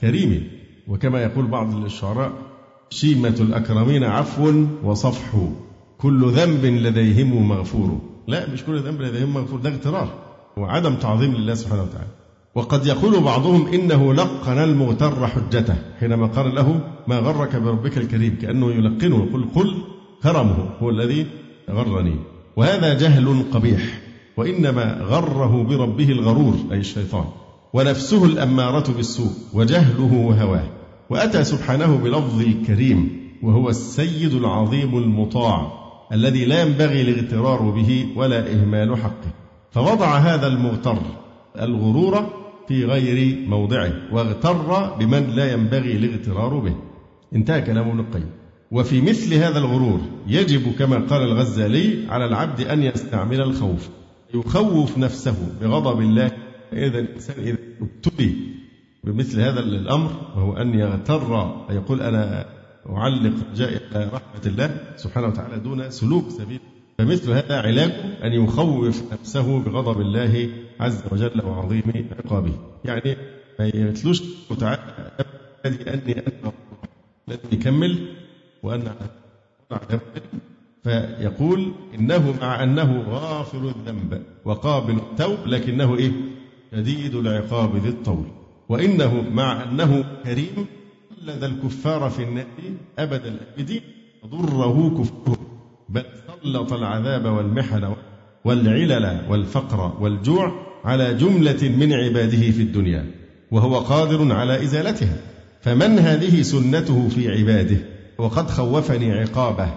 كريم 0.00 0.48
وكما 0.88 1.22
يقول 1.22 1.46
بعض 1.46 1.84
الشعراء 1.84 2.32
شيمة 2.90 3.36
الأكرمين 3.40 4.04
عفو 4.04 4.64
وصفح. 4.84 5.48
كل 5.98 6.30
ذنب 6.30 6.64
لديهم 6.64 7.48
مغفور. 7.48 8.00
لا 8.28 8.50
مش 8.50 8.64
كل 8.64 8.78
ذنب 8.80 9.02
لديهم 9.02 9.34
مغفور 9.34 9.60
ده 9.60 9.70
اغترار. 9.70 10.25
وعدم 10.58 10.94
تعظيم 10.94 11.34
لله 11.34 11.54
سبحانه 11.54 11.82
وتعالى. 11.82 12.06
وقد 12.54 12.86
يقول 12.86 13.20
بعضهم 13.20 13.66
إنه 13.66 14.14
لقن 14.14 14.58
المغتر 14.58 15.26
حجته 15.26 15.74
حينما 16.00 16.26
قال 16.26 16.54
له 16.54 16.80
ما 17.06 17.18
غرك 17.18 17.56
بربك 17.56 17.98
الكريم؟ 17.98 18.38
كأنه 18.42 18.70
يلقنه 18.70 19.26
يقول 19.26 19.46
قل 19.54 19.74
كرمه 20.22 20.68
هو 20.82 20.90
الذي 20.90 21.26
غرني. 21.70 22.16
وهذا 22.56 22.98
جهل 22.98 23.44
قبيح 23.52 24.00
وإنما 24.36 24.98
غره 25.02 25.62
بربه 25.62 26.08
الغرور 26.08 26.54
أي 26.72 26.78
الشيطان. 26.78 27.24
ونفسه 27.72 28.24
الأمارة 28.24 28.92
بالسوء 28.92 29.32
وجهله 29.52 30.12
وهواه. 30.14 30.68
وأتى 31.10 31.44
سبحانه 31.44 31.96
بلفظ 31.96 32.40
الكريم 32.40 33.30
وهو 33.42 33.68
السيد 33.68 34.34
العظيم 34.34 34.98
المطاع 34.98 35.72
الذي 36.12 36.44
لا 36.44 36.62
ينبغي 36.62 37.00
الاغترار 37.02 37.70
به 37.70 38.06
ولا 38.16 38.52
إهمال 38.52 38.96
حقه. 38.96 39.45
فوضع 39.76 40.18
هذا 40.18 40.46
المغتر 40.46 40.98
الغرور 41.60 42.26
في 42.68 42.84
غير 42.84 43.48
موضعه 43.48 43.92
واغتر 44.12 44.94
بمن 44.98 45.30
لا 45.30 45.52
ينبغي 45.52 45.96
الاغترار 45.96 46.58
به. 46.58 46.76
انتهى 47.34 47.62
كلام 47.62 47.88
ابن 47.88 48.00
القيم. 48.00 48.30
وفي 48.70 49.00
مثل 49.00 49.34
هذا 49.34 49.58
الغرور 49.58 50.00
يجب 50.26 50.72
كما 50.78 50.96
قال 50.96 51.22
الغزالي 51.22 52.06
على 52.10 52.24
العبد 52.24 52.60
أن 52.60 52.82
يستعمل 52.82 53.40
الخوف. 53.40 53.88
يخوف 54.34 54.98
نفسه 54.98 55.36
بغضب 55.60 56.00
الله 56.00 56.30
إذا 56.72 56.98
الإنسان 56.98 57.44
إذا 57.44 57.58
ابتلي 57.80 58.34
بمثل 59.04 59.40
هذا 59.40 59.60
الأمر 59.60 60.10
وهو 60.36 60.52
أن 60.52 60.74
يغتر 60.78 61.54
يقول 61.70 62.00
أنا 62.00 62.46
أعلق 62.88 63.34
على 63.94 64.10
رحمة 64.12 64.46
الله 64.46 64.80
سبحانه 64.96 65.26
وتعالى 65.26 65.58
دون 65.58 65.90
سلوك 65.90 66.30
سبيل. 66.30 66.60
فمثل 66.98 67.30
هذا 67.30 67.60
علاجه 67.60 68.26
أن 68.26 68.32
يخوف 68.32 69.12
نفسه 69.12 69.58
بغضب 69.58 70.00
الله 70.00 70.50
عز 70.80 71.02
وجل 71.12 71.44
وعظيم 71.44 72.10
عقابه. 72.18 72.52
يعني 72.84 73.16
ما 73.58 73.66
يتلوش 73.66 74.22
تعالى 74.60 75.10
أني 75.66 76.18
أنا 76.18 76.52
لازم 77.28 77.48
يكمل 77.52 78.14
وأن 78.62 78.92
فيقول 80.84 81.72
إنه 81.94 82.34
مع 82.40 82.62
أنه 82.62 83.02
غافر 83.08 83.68
الذنب 83.68 84.22
وقابل 84.44 84.96
التوب 84.96 85.38
لكنه 85.46 85.96
إيه؟ 85.96 86.12
شديد 86.72 87.14
العقاب 87.14 87.76
ذي 87.76 87.88
الطول. 87.88 88.24
وإنه 88.68 89.30
مع 89.30 89.62
أنه 89.62 90.04
كريم 90.24 90.66
لدى 91.22 91.46
الكفار 91.46 92.10
في 92.10 92.22
النار 92.22 92.46
أبد 92.98 93.26
الأبدين 93.26 93.80
ضره 94.26 94.88
كفره. 94.98 95.38
بل 95.88 96.04
سلط 96.46 96.72
العذاب 96.72 97.24
والمحن 97.24 97.94
والعلل 98.44 99.20
والفقر 99.30 99.92
والجوع 100.00 100.52
على 100.84 101.14
جملة 101.14 101.68
من 101.78 101.92
عباده 101.92 102.50
في 102.50 102.62
الدنيا 102.62 103.06
وهو 103.50 103.78
قادر 103.78 104.32
على 104.32 104.62
إزالتها. 104.62 105.16
فمن 105.60 105.98
هذه 105.98 106.42
سنته 106.42 107.08
في 107.08 107.28
عباده؟ 107.28 107.76
وقد 108.18 108.50
خوفني 108.50 109.12
عقابه 109.12 109.68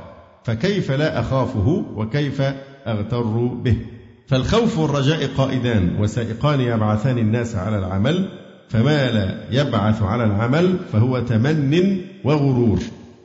فكيف 0.43 0.91
لا 0.91 1.19
أخافه 1.19 1.85
وكيف 1.95 2.41
أغتر 2.87 3.33
به؟ 3.45 3.75
فالخوف 4.27 4.79
والرجاء 4.79 5.25
قائدان 5.37 5.95
وسائقان 5.99 6.61
يبعثان 6.61 7.17
الناس 7.17 7.55
على 7.55 7.79
العمل 7.79 8.29
فما 8.69 9.11
لا 9.11 9.37
يبعث 9.51 10.01
على 10.01 10.23
العمل 10.23 10.77
فهو 10.91 11.19
تمن 11.19 12.01
وغرور. 12.23 12.79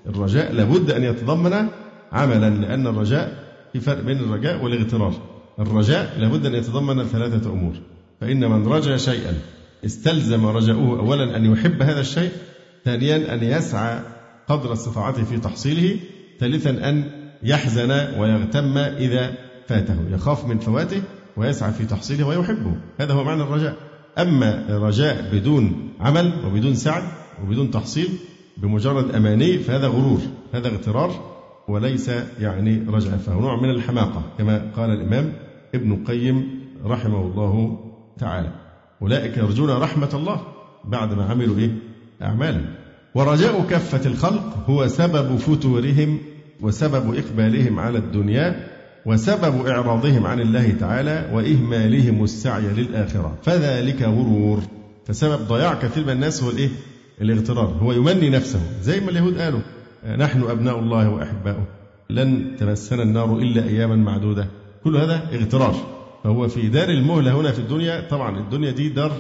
الرجاء 0.07 0.53
لابد 0.53 0.91
أن 0.91 1.05
يتضمن 1.05 1.69
عملا 2.15 2.51
لأن 2.51 2.87
الرجاء 2.87 3.45
في 3.73 3.81
فرق 3.81 4.01
بين 4.01 4.19
الرجاء 4.19 4.65
والاغترار. 4.65 5.15
الرجاء 5.59 6.19
لابد 6.19 6.47
أن 6.47 6.55
يتضمن 6.55 7.05
ثلاثة 7.05 7.51
أمور. 7.51 7.73
فإن 8.21 8.51
من 8.51 8.67
رجا 8.67 8.97
شيئا 8.97 9.35
استلزم 9.85 10.47
رجاؤه 10.47 11.01
أولا 11.01 11.37
أن 11.37 11.53
يحب 11.53 11.83
هذا 11.83 12.01
الشيء 12.01 12.31
ثانيا 12.85 13.35
أن 13.35 13.43
يسعى 13.43 14.01
قدر 14.49 14.73
استطاعته 14.73 15.25
في 15.25 15.39
تحصيله 15.39 15.97
ثالثا 16.41 16.71
أن 16.71 17.05
يحزن 17.43 17.91
ويغتم 17.91 18.79
إذا 18.79 19.35
فاته. 19.67 19.97
يخاف 20.11 20.47
من 20.47 20.59
فواته 20.59 21.03
ويسعى 21.37 21.73
في 21.73 21.85
تحصيله 21.85 22.27
ويحبه. 22.27 22.73
هذا 23.01 23.13
هو 23.13 23.25
معنى 23.25 23.43
الرجاء. 23.43 23.77
أما 24.19 24.69
الرجاء 24.69 25.31
بدون 25.33 25.93
عمل 26.01 26.33
وبدون 26.47 26.75
سعي 26.75 27.03
وبدون 27.43 27.71
تحصيل 27.71 28.09
بمجرد 28.57 29.15
أماني 29.15 29.59
فهذا 29.59 29.87
غرور 29.87 30.21
هذا 30.53 30.69
اغترار. 30.69 31.34
وليس 31.69 32.11
يعني 32.41 32.83
رجعا 32.89 33.17
فهو 33.17 33.41
نوع 33.41 33.63
من 33.63 33.71
الحماقة 33.71 34.23
كما 34.39 34.71
قال 34.77 34.91
الإمام 34.91 35.33
ابن 35.75 35.93
القيم 35.93 36.61
رحمه 36.85 37.21
الله 37.21 37.79
تعالى. 38.19 38.51
أولئك 39.03 39.37
يرجون 39.37 39.71
رحمة 39.71 40.11
الله 40.15 40.41
بعد 40.85 41.15
ما 41.15 41.25
عملوا 41.25 41.59
إيه؟ 41.59 41.71
أعمالا 42.23 42.61
ورجاء 43.15 43.67
كافة 43.71 44.07
الخلق 44.07 44.65
هو 44.71 44.87
سبب 44.87 45.37
فتورهم 45.37 46.19
وسبب 46.61 47.15
إقبالهم 47.15 47.79
على 47.79 47.99
الدنيا 47.99 48.67
وسبب 49.07 49.67
إعراضهم 49.67 50.27
عن 50.27 50.41
الله 50.41 50.71
تعالى 50.81 51.31
وإهمالهم 51.33 52.25
السعي 52.25 52.67
للآخرة. 52.67 53.39
فذلك 53.43 54.03
غرور. 54.03 54.61
فسبب 55.07 55.49
ضياع 55.49 55.75
كثير 55.75 56.05
من 56.05 56.11
الناس 56.11 56.43
هو 56.43 56.51
الإيه؟ 56.51 56.69
الاغترار. 57.21 57.67
هو 57.83 57.93
يمني 57.93 58.31
نفسه 58.31 58.61
زي 58.83 59.01
ما 59.01 59.11
اليهود 59.11 59.39
قالوا. 59.39 59.61
نحن 60.05 60.43
أبناء 60.43 60.79
الله 60.79 61.09
وأحباؤه. 61.09 61.67
لن 62.11 62.57
تمسنا 62.59 63.03
النار 63.03 63.39
إلا 63.39 63.65
أياما 63.65 63.97
معدودة. 63.97 64.49
كل 64.85 64.97
هذا 64.97 65.29
اغترار 65.33 65.75
فهو 66.25 66.49
في 66.49 66.69
دار 66.69 66.89
المهلة 66.89 67.41
هنا 67.41 67.53
في 67.53 67.59
الدنيا 67.59 68.09
طبعا 68.11 68.39
الدنيا 68.39 68.71
دي 68.71 68.89
دار 68.89 69.13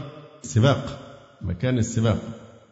سباق 0.43 0.99
مكان 1.43 1.79
السباق. 1.79 2.19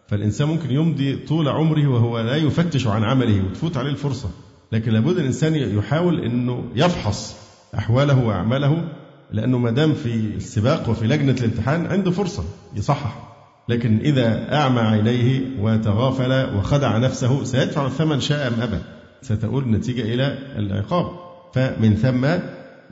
فالإنسان 0.09 0.49
ممكن 0.49 0.71
يمضي 0.71 1.16
طول 1.16 1.49
عمره 1.49 1.88
وهو 1.88 2.21
لا 2.21 2.37
يفتش 2.37 2.87
عن 2.87 3.04
عمله 3.04 3.45
وتفوت 3.45 3.76
عليه 3.76 3.90
الفرصة. 3.90 4.31
لكن 4.73 4.92
لابد 4.92 5.19
الإنسان 5.19 5.54
يحاول 5.54 6.21
أنه 6.21 6.64
يفحص 6.75 7.37
أحواله 7.78 8.26
وأعماله 8.26 8.88
لأنه 9.33 9.59
ما 9.59 9.71
دام 9.71 9.95
في 9.95 10.14
السباق 10.14 10.88
وفي 10.88 11.07
لجنة 11.07 11.33
الامتحان 11.33 11.87
عنده 11.87 12.11
فرصة 12.11 12.45
يصحح. 12.76 13.32
لكن 13.69 13.99
إذا 13.99 14.54
أعمى 14.54 14.81
عينيه 14.81 15.40
وتغافل 15.61 16.57
وخدع 16.57 16.99
نفسه 16.99 17.45
سيدفع 17.45 17.87
الثمن 17.87 18.21
شاء 18.21 18.49
أم 18.49 18.61
أبى. 18.61 18.78
ستؤول 19.23 19.62
النتيجة 19.62 20.14
إلى 20.14 20.38
العقاب. 20.57 21.07
فمن 21.54 21.95
ثم 21.95 22.26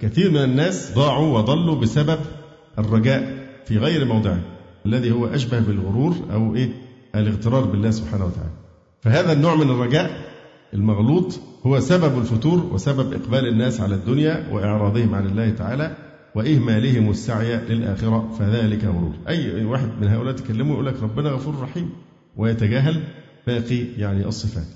كثير 0.01 0.31
من 0.31 0.45
الناس 0.45 0.93
ضاعوا 0.95 1.39
وضلوا 1.39 1.81
بسبب 1.81 2.19
الرجاء 2.79 3.49
في 3.67 3.79
غير 3.79 4.05
موضعه 4.05 4.41
الذي 4.87 5.13
هو 5.13 5.27
أشبه 5.27 5.59
بالغرور 5.59 6.17
أو 6.33 6.55
إيه؟ 6.55 6.69
الاغترار 7.15 7.65
بالله 7.65 7.91
سبحانه 7.91 8.25
وتعالى. 8.25 8.51
فهذا 9.01 9.33
النوع 9.33 9.55
من 9.55 9.71
الرجاء 9.71 10.11
المغلوط 10.75 11.41
هو 11.67 11.81
سبب 11.81 12.19
الفتور 12.19 12.71
وسبب 12.73 13.13
إقبال 13.13 13.49
الناس 13.49 13.81
على 13.81 13.95
الدنيا 13.95 14.49
وإعراضهم 14.53 15.15
عن 15.15 15.27
الله 15.27 15.51
تعالى. 15.51 16.10
وإهمالهم 16.35 17.11
السعي 17.11 17.57
للآخرة 17.69 18.31
فذلك 18.39 18.85
غرور 18.85 19.13
أي 19.29 19.65
واحد 19.65 19.89
من 20.01 20.09
هؤلاء 20.09 20.35
تكلموا 20.35 20.75
يقول 20.75 20.87
لك 20.87 21.03
ربنا 21.03 21.31
غفور 21.31 21.55
رحيم 21.63 21.91
ويتجاهل 22.37 23.03
باقي 23.47 23.85
يعني 23.99 24.27
الصفات. 24.27 24.67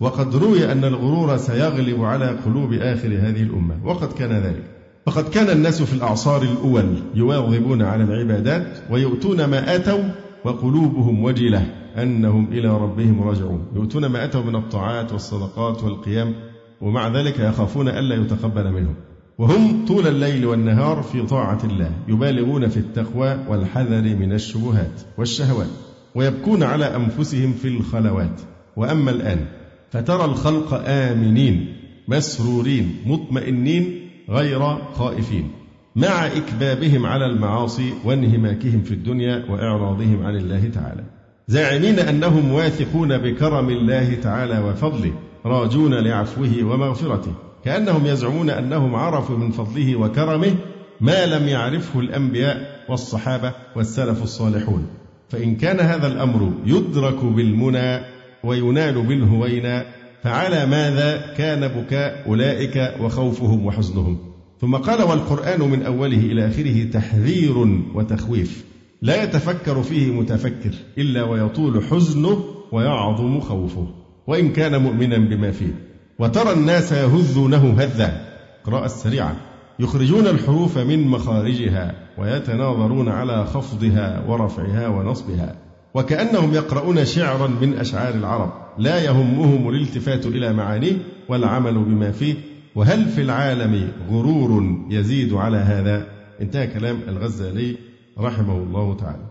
وقد 0.00 0.36
روي 0.36 0.72
أن 0.72 0.84
الغرور 0.84 1.36
سيغلب 1.36 2.04
على 2.04 2.26
قلوب 2.26 2.72
آخر 2.72 3.08
هذه 3.08 3.42
الأمة 3.42 3.80
وقد 3.84 4.12
كان 4.12 4.32
ذلك. 4.32 4.64
فقد 5.06 5.28
كان 5.28 5.50
الناس 5.50 5.82
في 5.82 5.92
الأعصار 5.92 6.42
الأول 6.42 6.96
يواظبون 7.14 7.82
على 7.82 8.04
العبادات 8.04 8.66
ويؤتون 8.90 9.44
ما 9.44 9.74
آتوا 9.74 10.04
وقلوبهم 10.44 11.24
وجلة 11.24 11.66
أنهم 11.96 12.52
إلى 12.52 12.68
ربهم 12.68 13.22
راجعون. 13.22 13.66
يؤتون 13.74 14.06
ما 14.06 14.24
أتوا 14.24 14.42
من 14.42 14.56
الطاعات 14.56 15.12
والصدقات 15.12 15.84
والقيام 15.84 16.34
ومع 16.80 17.08
ذلك 17.08 17.38
يخافون 17.38 17.88
ألا 17.88 18.14
يتقبل 18.14 18.72
منهم. 18.72 18.94
وهم 19.38 19.86
طول 19.86 20.06
الليل 20.06 20.46
والنهار 20.46 21.02
في 21.02 21.22
طاعة 21.22 21.58
الله 21.64 21.90
يبالغون 22.08 22.68
في 22.68 22.76
التقوى 22.76 23.38
والحذر 23.48 24.02
من 24.02 24.32
الشبهات 24.32 25.00
والشهوات 25.18 25.70
ويبكون 26.14 26.62
على 26.62 26.96
أنفسهم 26.96 27.52
في 27.52 27.68
الخلوات. 27.68 28.40
وأما 28.76 29.10
الآن 29.10 29.46
فترى 29.90 30.24
الخلق 30.24 30.82
آمنين 30.86 31.76
مسرورين 32.08 32.96
مطمئنين 33.06 34.10
غير 34.30 34.78
خائفين 34.94 35.50
مع 35.96 36.26
إكبابهم 36.26 37.06
على 37.06 37.26
المعاصي 37.26 37.92
وانهماكهم 38.04 38.82
في 38.82 38.94
الدنيا 38.94 39.44
وإعراضهم 39.50 40.26
عن 40.26 40.36
الله 40.36 40.68
تعالى. 40.74 41.04
زاعمين 41.48 41.98
أنهم 41.98 42.52
واثقون 42.52 43.18
بكرم 43.18 43.70
الله 43.70 44.14
تعالى 44.14 44.58
وفضله 44.58 45.12
راجون 45.46 45.94
لعفوه 45.94 46.52
ومغفرته. 46.62 47.32
كأنهم 47.64 48.06
يزعمون 48.06 48.50
أنهم 48.50 48.94
عرفوا 48.94 49.36
من 49.36 49.50
فضله 49.50 49.96
وكرمه 49.96 50.54
ما 51.00 51.26
لم 51.26 51.48
يعرفه 51.48 52.00
الأنبياء 52.00 52.84
والصحابة 52.88 53.52
والسلف 53.76 54.22
الصالحون. 54.22 54.86
فإن 55.28 55.56
كان 55.56 55.80
هذا 55.80 56.06
الأمر 56.06 56.52
يدرك 56.66 57.24
بالمنى 57.24 58.00
وينال 58.44 59.06
بالهوينا 59.06 59.86
فعلى 60.22 60.66
ماذا 60.66 61.34
كان 61.36 61.68
بكاء 61.68 62.24
أولئك 62.26 62.94
وخوفهم 63.00 63.66
وحزنهم؟ 63.66 64.18
ثم 64.60 64.76
قال 64.76 65.02
والقرآن 65.02 65.60
من 65.60 65.82
أوله 65.82 66.18
إلى 66.18 66.46
آخره 66.46 66.90
تحذير 66.90 67.58
وتخويف. 67.94 68.64
لا 69.02 69.22
يتفكر 69.22 69.82
فيه 69.82 70.12
متفكر 70.12 70.74
إلا 70.98 71.22
ويطول 71.22 71.84
حزنه 71.84 72.44
ويعظم 72.72 73.40
خوفه. 73.40 73.86
وإن 74.26 74.52
كان 74.52 74.82
مؤمنا 74.82 75.18
بما 75.18 75.50
فيه. 75.50 75.93
وترى 76.18 76.52
الناس 76.52 76.92
يهزونه 76.92 77.74
هذا. 77.78 78.20
قراءة 78.64 78.84
السريعة. 78.84 79.36
يخرجون 79.78 80.26
الحروف 80.26 80.78
من 80.78 81.08
مخارجها 81.08 81.94
ويتناظرون 82.18 83.08
على 83.08 83.44
خفضها 83.44 84.24
ورفعها 84.28 84.88
ونصبها. 84.88 85.56
وكأنهم 85.94 86.54
يقرؤون 86.54 87.04
شعرا 87.04 87.46
من 87.46 87.78
أشعار 87.78 88.14
العرب. 88.14 88.52
لا 88.78 89.04
يهمهم 89.04 89.68
الالتفات 89.68 90.26
إلى 90.26 90.52
معانيه 90.52 90.96
والعمل 91.28 91.84
بما 91.84 92.10
فيه. 92.10 92.34
وهل 92.74 93.04
في 93.04 93.20
العالم 93.20 93.92
غرور 94.10 94.64
يزيد 94.90 95.32
على 95.32 95.56
هذا؟ 95.56 96.06
انتهى 96.40 96.66
كلام 96.66 97.00
الغزالي 97.08 97.76
رحمه 98.18 98.56
الله 98.56 98.96
تعالى. 98.96 99.24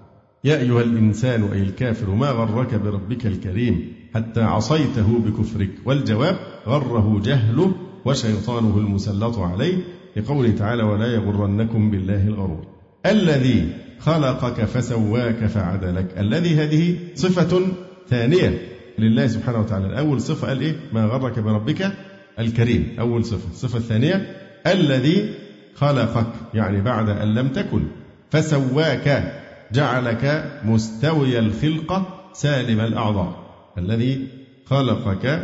يا 0.44 0.60
أيها 0.60 0.82
الإنسان 0.82 1.44
أي 1.44 1.62
الكافر 1.62 2.10
ما 2.10 2.30
غرك 2.30 2.76
بربك 2.76 3.26
الكريم 3.26 3.94
حتى 4.16 4.42
عصيته 4.42 5.20
بكفرك؟ 5.20 5.70
والجواب 5.86 6.38
غره 6.68 7.22
جهله 7.26 7.72
وشيطانه 8.06 8.78
المسلط 8.78 9.38
عليه 9.38 9.78
لقوله 10.18 10.52
تعالى 10.52 10.84
ولا 10.84 11.08
يغرنكم 11.08 11.92
بالله 11.92 12.28
الغرور. 12.28 12.66
الذي 13.06 13.70
خلقك 14.00 14.66
فسواك 14.66 15.46
فعدلك. 15.46 16.18
الذي 16.18 16.56
هذه 16.56 16.98
صفة 17.16 17.62
ثانية 18.10 18.62
لله 19.00 19.28
سبحانه 19.28 19.60
وتعالى. 19.60 20.00
أول 20.00 20.22
صفة 20.22 20.48
قال 20.48 20.62
إيه 20.62 20.76
ما 20.94 21.06
غرك 21.06 21.40
بربك 21.40 21.92
الكريم. 22.40 22.96
أول 23.00 23.26
صفة. 23.26 23.52
الصفة 23.52 23.78
الثانية 23.78 24.36
الذي 24.68 25.30
خلقك 25.76 26.28
يعني 26.54 26.82
بعد 26.82 27.10
أن 27.10 27.34
لم 27.34 27.48
تكن. 27.48 27.84
فسواك 28.30 29.34
جعلك 29.74 30.52
مستوي 30.66 31.40
الخلقة 31.40 32.06
سالم 32.34 32.80
الأعضاء. 32.80 33.44
الذي 33.78 34.28
خلقك 34.66 35.44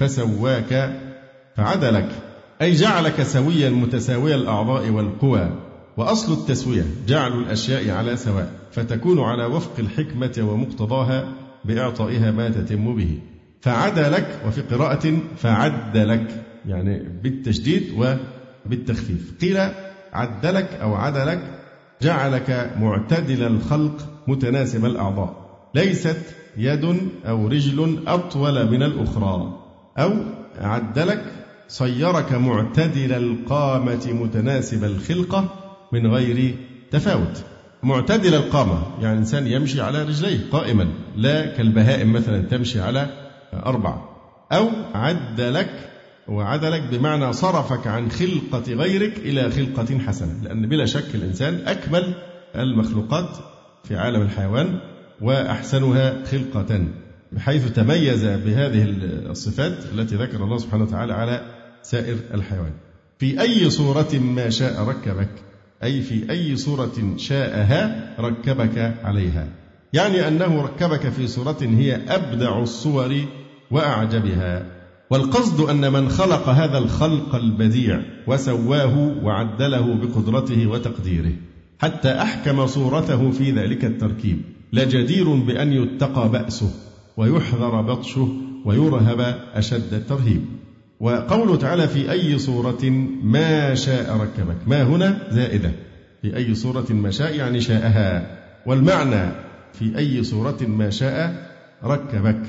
فسواك 0.00 1.00
فعدلك 1.56 2.08
أي 2.62 2.72
جعلك 2.72 3.22
سويا 3.22 3.70
متساوي 3.70 4.34
الأعضاء 4.34 4.90
والقوى 4.90 5.50
وأصل 5.96 6.32
التسوية 6.32 6.84
جعل 7.06 7.32
الأشياء 7.32 7.90
على 7.90 8.16
سواء 8.16 8.52
فتكون 8.72 9.20
على 9.20 9.44
وفق 9.44 9.72
الحكمة 9.78 10.38
ومقتضاها 10.38 11.32
بإعطائها 11.64 12.30
ما 12.30 12.48
تتم 12.48 12.96
به. 12.96 13.18
فعدلك 13.60 14.40
وفي 14.46 14.60
قراءة 14.60 15.18
فعدلك 15.36 16.44
يعني 16.66 17.08
بالتشديد 17.22 17.82
وبالتخفيف. 17.98 19.34
قيل 19.40 19.58
عدلك 20.12 20.68
أو 20.82 20.94
عدلك 20.94 21.60
جعلك 22.02 22.70
معتدل 22.78 23.42
الخلق 23.42 24.08
متناسب 24.28 24.84
الأعضاء. 24.84 25.60
ليست 25.74 26.20
يد 26.56 26.98
أو 27.26 27.46
رجل 27.46 28.02
أطول 28.06 28.70
من 28.70 28.82
الأخرى. 28.82 29.59
أو 29.98 30.12
عدلك 30.58 31.24
صيرك 31.68 32.32
معتدل 32.32 33.12
القامة 33.12 34.12
متناسب 34.12 34.84
الخلقة 34.84 35.48
من 35.92 36.06
غير 36.06 36.54
تفاوت. 36.90 37.44
معتدل 37.82 38.34
القامة 38.34 38.82
يعني 39.00 39.18
إنسان 39.18 39.46
يمشي 39.46 39.80
على 39.80 40.02
رجليه 40.02 40.50
قائما 40.52 40.88
لا 41.16 41.46
كالبهائم 41.46 42.12
مثلا 42.12 42.42
تمشي 42.42 42.80
على 42.80 43.06
أربع 43.54 43.96
أو 44.52 44.68
عدلك 44.94 45.90
وعدلك 46.28 46.82
بمعنى 46.90 47.32
صرفك 47.32 47.86
عن 47.86 48.10
خلقة 48.10 48.74
غيرك 48.74 49.18
إلى 49.18 49.50
خلقة 49.50 49.98
حسنة 49.98 50.42
لأن 50.42 50.68
بلا 50.68 50.86
شك 50.86 51.14
الإنسان 51.14 51.60
أكمل 51.66 52.14
المخلوقات 52.56 53.28
في 53.84 53.96
عالم 53.96 54.22
الحيوان 54.22 54.78
وأحسنها 55.20 56.24
خلقة. 56.24 56.86
بحيث 57.32 57.72
تميز 57.72 58.24
بهذه 58.24 58.84
الصفات 59.30 59.78
التي 59.94 60.16
ذكر 60.16 60.44
الله 60.44 60.58
سبحانه 60.58 60.84
وتعالى 60.84 61.12
على 61.12 61.40
سائر 61.82 62.16
الحيوان. 62.34 62.72
في 63.18 63.40
أي 63.40 63.70
صورة 63.70 64.14
ما 64.14 64.50
شاء 64.50 64.82
ركبك 64.82 65.28
أي 65.82 66.02
في 66.02 66.30
أي 66.30 66.56
صورة 66.56 67.14
شاءها 67.16 68.14
ركبك 68.20 68.94
عليها. 69.04 69.48
يعني 69.92 70.28
أنه 70.28 70.62
ركبك 70.62 71.08
في 71.08 71.26
صورة 71.26 71.58
هي 71.62 71.96
أبدع 72.08 72.62
الصور 72.62 73.16
وأعجبها. 73.70 74.66
والقصد 75.10 75.60
أن 75.60 75.92
من 75.92 76.08
خلق 76.08 76.48
هذا 76.48 76.78
الخلق 76.78 77.34
البديع 77.34 78.02
وسواه 78.26 78.98
وعدله 79.22 79.94
بقدرته 79.94 80.66
وتقديره 80.66 81.32
حتى 81.78 82.08
أحكم 82.08 82.66
صورته 82.66 83.30
في 83.30 83.50
ذلك 83.50 83.84
التركيب. 83.84 84.42
لجدير 84.72 85.34
بأن 85.34 85.72
يتقى 85.72 86.28
بأسه. 86.28 86.89
ويحذر 87.20 87.80
بطشه 87.80 88.28
ويرهب 88.64 89.20
أشد 89.54 89.94
الترهيب. 89.94 90.44
وقوله 91.00 91.56
تعالى 91.56 91.88
في 91.88 92.10
أي 92.12 92.38
صورة 92.38 92.90
ما 93.22 93.74
شاء 93.74 94.16
ركبك. 94.16 94.56
ما 94.66 94.82
هنا؟ 94.82 95.28
زائدة. 95.30 95.72
في 96.22 96.36
أي 96.36 96.54
صورة 96.54 96.86
ما 96.90 97.10
شاء 97.10 97.36
يعني 97.36 97.60
شاءها. 97.60 98.38
والمعنى 98.66 99.32
في 99.72 99.98
أي 99.98 100.24
صورة 100.24 100.58
ما 100.68 100.90
شاء 100.90 101.50
ركبك. 101.84 102.42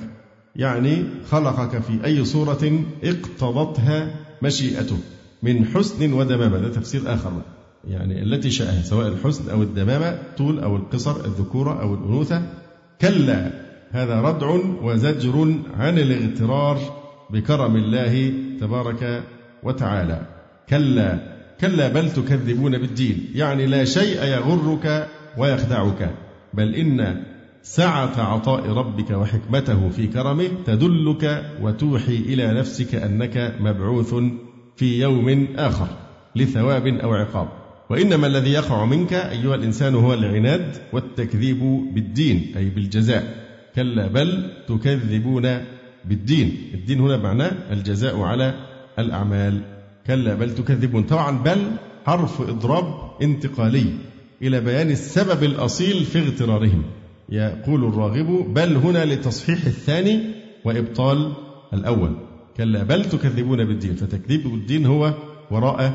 يعني 0.55 1.03
خلقك 1.29 1.81
في 1.81 2.05
أي 2.05 2.25
صورة 2.25 2.83
اقتضتها 3.03 4.15
مشيئته. 4.41 4.97
من 5.43 5.65
حسن 5.65 6.13
ودمامة. 6.13 6.57
ده 6.57 6.69
تفسير 6.69 7.13
آخر 7.13 7.31
يعني 7.87 8.23
التي 8.23 8.49
شاءها 8.51 8.81
سواء 8.81 9.07
الحسن 9.07 9.49
أو 9.49 9.61
الدمامة 9.61 10.17
طول 10.37 10.59
أو 10.59 10.75
القصر 10.75 11.25
الذكورة 11.25 11.81
أو 11.81 11.93
الأنوثة. 11.93 12.43
كلا. 13.01 13.60
هذا 13.91 14.21
ردع 14.21 14.59
وزجر 14.81 15.55
عن 15.77 15.99
الاغترار 15.99 16.77
بكرم 17.29 17.75
الله 17.75 18.33
تبارك 18.61 19.23
وتعالى. 19.63 20.21
كلا 20.69 21.19
كلا 21.61 21.87
بل 21.87 22.11
تكذبون 22.11 22.77
بالدين. 22.77 23.25
يعني 23.35 23.65
لا 23.65 23.85
شيء 23.85 24.23
يغرك 24.23 25.07
ويخدعك. 25.37 26.15
بل 26.53 26.75
إن 26.75 27.23
سعة 27.63 28.21
عطاء 28.21 28.69
ربك 28.69 29.11
وحكمته 29.11 29.89
في 29.89 30.07
كرمه 30.07 30.47
تدلك 30.65 31.51
وتوحي 31.61 32.15
إلى 32.15 32.47
نفسك 32.47 32.95
أنك 32.95 33.55
مبعوث 33.59 34.15
في 34.75 35.01
يوم 35.01 35.47
آخر 35.55 35.87
لثواب 36.35 36.87
أو 36.87 37.13
عقاب. 37.13 37.47
وإنما 37.89 38.27
الذي 38.27 38.51
يقع 38.51 38.85
منك 38.85 39.13
أيها 39.13 39.55
الإنسان 39.55 39.95
هو 39.95 40.13
العناد 40.13 40.75
والتكذيب 40.93 41.59
بالدين 41.93 42.53
أي 42.57 42.69
بالجزاء. 42.69 43.40
كلا 43.75 44.07
بل 44.07 44.51
تكذبون 44.67 45.57
بالدين. 46.05 46.57
الدين 46.73 46.99
هنا 46.99 47.17
معناه 47.17 47.51
الجزاء 47.71 48.19
على 48.19 48.53
الأعمال. 48.99 49.61
كلا 50.07 50.33
بل 50.33 50.55
تكذبون. 50.55 51.03
طبعا 51.03 51.37
بل 51.37 51.57
حرف 52.05 52.41
إضراب 52.41 53.11
انتقالي 53.21 53.85
إلى 54.41 54.61
بيان 54.61 54.91
السبب 54.91 55.43
الأصيل 55.43 56.05
في 56.05 56.19
اغترارهم. 56.19 56.83
يقول 57.29 57.85
الراغب 57.85 58.53
بل 58.53 58.75
هنا 58.75 59.05
لتصحيح 59.05 59.65
الثاني 59.65 60.21
وإبطال 60.65 61.33
الأول. 61.73 62.15
كلا 62.57 62.83
بل 62.83 63.05
تكذبون 63.05 63.65
بالدين. 63.65 63.95
فتكذيب 63.95 64.45
الدين 64.45 64.85
هو 64.85 65.13
وراء 65.51 65.93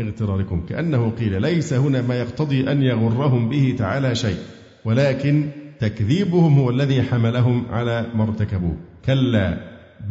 اغتراركم. 0.00 0.66
كأنه 0.68 1.10
قيل 1.10 1.42
ليس 1.42 1.72
هنا 1.72 2.02
ما 2.02 2.14
يقتضي 2.14 2.72
أن 2.72 2.82
يغرهم 2.82 3.48
به 3.48 3.74
تعالى 3.78 4.14
شيء. 4.14 4.36
ولكن 4.84 5.50
تكذيبهم 5.80 6.58
هو 6.58 6.70
الذي 6.70 7.02
حملهم 7.02 7.66
على 7.70 8.06
ما 8.14 8.22
ارتكبوه. 8.22 8.76
كلا 9.04 9.58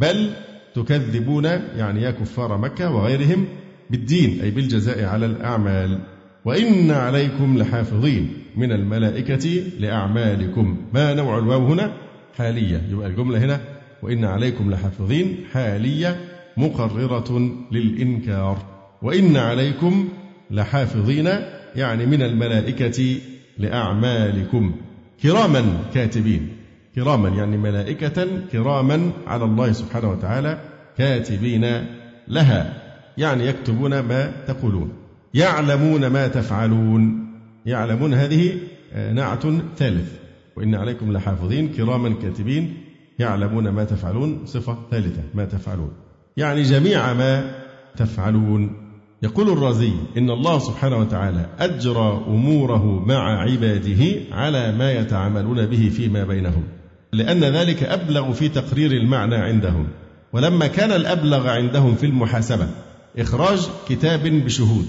بل 0.00 0.30
تكذبون 0.74 1.44
يعني 1.76 2.02
يا 2.02 2.10
كفار 2.10 2.58
مكة 2.58 2.90
وغيرهم 2.94 3.44
بالدين 3.90 4.40
أي 4.40 4.50
بالجزاء 4.50 5.04
على 5.04 5.26
الأعمال. 5.26 5.98
وإن 6.44 6.90
عليكم 6.90 7.58
لحافظين 7.58 8.28
من 8.56 8.72
الملائكة 8.72 9.62
لأعمالكم. 9.78 10.76
ما 10.94 11.14
نوع 11.14 11.38
الواو 11.38 11.66
هنا؟ 11.66 11.92
حالية. 12.38 12.82
يبقى 12.90 13.06
الجملة 13.06 13.38
هنا. 13.38 13.60
وإن 14.02 14.24
عليكم 14.24 14.70
لحافظين 14.70 15.36
حالية 15.52 16.16
مقررة 16.56 17.52
للإنكار. 17.72 18.58
وإن 19.02 19.36
عليكم 19.36 20.08
لحافظين 20.50 21.28
يعني 21.76 22.06
من 22.06 22.22
الملائكة 22.22 23.16
لأعمالكم. 23.58 24.74
كراما 25.22 25.64
كاتبين. 25.94 26.48
كراما 26.94 27.28
يعني 27.28 27.56
ملائكة 27.56 28.26
كراما 28.52 29.10
على 29.26 29.44
الله 29.44 29.72
سبحانه 29.72 30.10
وتعالى 30.10 30.58
كاتبين 30.98 31.86
لها. 32.28 32.82
يعني 33.18 33.46
يكتبون 33.46 34.00
ما 34.00 34.32
تقولون. 34.46 34.92
يعلمون 35.34 36.06
ما 36.06 36.28
تفعلون. 36.28 37.26
يعلمون 37.66 38.14
هذه 38.14 38.58
آه، 38.92 39.12
نعت 39.12 39.42
ثالث. 39.76 40.12
وإن 40.56 40.74
عليكم 40.74 41.12
لحافظين. 41.12 41.72
كراما 41.72 42.14
كاتبين. 42.22 42.74
يعلمون 43.18 43.68
ما 43.68 43.84
تفعلون. 43.84 44.46
صفة 44.46 44.78
ثالثة. 44.90 45.22
ما 45.34 45.44
تفعلون. 45.44 45.92
يعني 46.36 46.62
جميع 46.62 47.12
ما 47.12 47.54
تفعلون. 47.96 48.85
يقول 49.22 49.48
الرازي 49.50 49.92
إن 50.16 50.30
الله 50.30 50.58
سبحانه 50.58 50.96
وتعالى 50.96 51.46
أجرى 51.58 52.24
أموره 52.28 53.04
مع 53.06 53.40
عباده 53.42 54.04
على 54.32 54.72
ما 54.72 54.92
يتعاملون 54.92 55.66
به 55.66 55.88
فيما 55.96 56.24
بينهم 56.24 56.62
لأن 57.12 57.44
ذلك 57.44 57.82
أبلغ 57.82 58.32
في 58.32 58.48
تقرير 58.48 58.92
المعنى 58.92 59.34
عندهم. 59.34 59.86
ولما 60.32 60.66
كان 60.66 60.92
الأبلغ 60.92 61.48
عندهم 61.48 61.94
في 61.94 62.06
المحاسبة 62.06 62.68
إخراج 63.18 63.58
كتاب 63.88 64.22
بشهود 64.22 64.86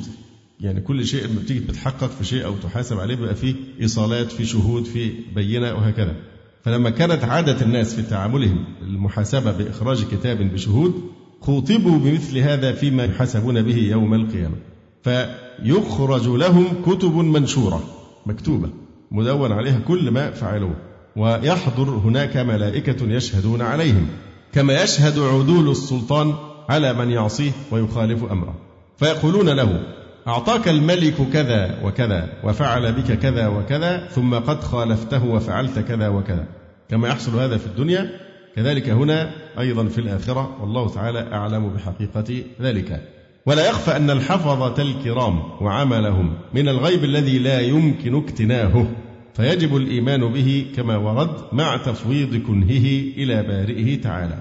يعني 0.60 0.82
كل 0.82 1.06
شيء 1.06 1.26
لما 1.28 1.40
بتيجي 1.42 1.60
بتحقق 1.60 2.10
في 2.10 2.26
شيء 2.26 2.46
أو 2.46 2.56
تحاسب 2.56 3.00
عليه 3.00 3.16
بيبقى 3.16 3.36
فيه 3.36 3.56
إيصالات 3.82 4.32
في 4.32 4.46
شهود 4.46 4.86
في 4.86 5.12
بينة 5.36 5.74
وهكذا. 5.74 6.16
فلما 6.63 6.90
كانت 6.90 7.24
عادة 7.24 7.62
الناس 7.62 7.96
في 7.96 8.02
تعاملهم 8.02 8.66
المحاسبة 8.82 9.52
بإخراج 9.52 10.04
كتاب 10.04 10.38
بشهود 10.54 10.94
خوطبوا 11.41 12.00
بمثل 12.00 12.38
هذا 12.38 12.71
فيما 12.73 13.06
يحاسبون 13.06 13.62
به 13.62 13.78
يوم 13.78 14.13
القيامة. 14.13 14.56
فيخرج 15.04 16.28
لهم 16.28 16.67
كتب 16.86 17.15
منشورة 17.15 17.84
مكتوبة 18.26 18.69
مدون 19.12 19.52
عليها 19.52 19.80
كل 19.80 20.12
ما 20.12 20.32
فعلوه 20.32 20.76
ويحضر 21.15 21.89
هناك 21.89 22.38
ملائكة 22.38 23.10
يشهدون 23.10 23.62
عليهم 23.62 24.08
كما 24.54 24.84
يشهد 24.84 25.19
عدول 25.19 25.69
السلطان 25.71 26.34
على 26.69 26.93
من 26.93 27.12
يعصيه 27.12 27.52
ويخالف 27.71 28.23
أمره. 28.23 28.56
فيقولون 28.97 29.50
له 29.50 29.84
أعطاك 30.28 30.67
الملك 30.67 31.30
كذا 31.34 31.80
وكذا 31.84 32.30
وفعل 32.43 32.93
بك 32.93 33.19
كذا 33.19 33.47
وكذا 33.47 34.08
ثم 34.08 34.36
قد 34.36 34.63
خالفته 34.63 35.26
وفعلت 35.26 35.80
كذا 35.80 36.08
وكذا. 36.08 36.45
كما 36.89 37.08
يحصل 37.08 37.39
هذا 37.39 37.58
في 37.58 37.65
الدنيا 37.67 38.10
كذلك 38.58 38.89
هنا 38.89 39.32
أيضا 39.60 39.88
في 39.88 39.98
الآخرة 39.98 40.58
والله 40.62 40.89
تعالى 40.89 41.34
أعلم 41.34 41.70
بحقيقة 41.70 42.43
ذلك. 42.62 43.02
ولا 43.46 43.70
يخفى 43.70 43.96
أن 43.96 44.10
الحفظة 44.10 44.82
الكرام 44.82 45.39
وعملهم 45.62 46.34
من 46.54 46.70
الغيب 46.70 47.04
الذي 47.04 47.39
لا 47.39 47.60
يمكن 47.60 48.15
اكتناهه 48.15 48.88
فيجب 49.34 49.76
الإيمان 49.76 50.34
به 50.34 50.65
كما 50.76 50.98
ورد 50.98 51.30
مع 51.52 51.78
تفويض 51.78 52.36
كنهه 52.36 52.86
إلى 53.17 53.43
بارئه 53.43 54.02
تعالى. 54.02 54.38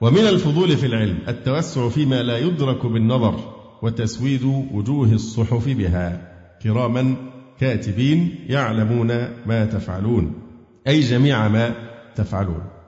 ومن 0.00 0.20
الفضول 0.20 0.76
في 0.76 0.86
العلم 0.86 1.18
التوسع 1.28 1.88
فيما 1.88 2.22
لا 2.22 2.38
يدرك 2.38 2.86
بالنظر 2.86 3.40
وتسويد 3.82 4.44
وجوه 4.72 5.12
الصحف 5.12 5.68
بها. 5.68 6.32
كراما 6.62 7.14
كاتبين 7.60 8.34
يعلمون 8.48 9.08
ما 9.46 9.64
تفعلون 9.64 10.32
أي 10.86 11.00
جميع 11.00 11.48
ما 11.48 11.74
تفعلون. 12.16 12.79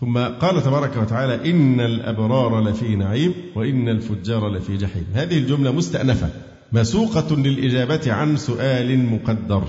ثم 0.00 0.18
قال 0.18 0.62
تبارك 0.62 0.96
وتعالى 0.96 1.50
إن 1.50 1.80
الأبرار 1.80 2.60
لفي 2.60 2.96
نعيم 2.96 3.34
وإن 3.54 3.88
الفجار 3.88 4.48
لفي 4.48 4.76
جحيم. 4.76 5.04
هذه 5.14 5.38
الجملة 5.38 5.72
مستأنفة 5.72 6.28
مسوقة 6.72 7.36
للإجابة 7.36 8.12
عن 8.12 8.36
سؤال 8.36 8.98
مقدر. 8.98 9.64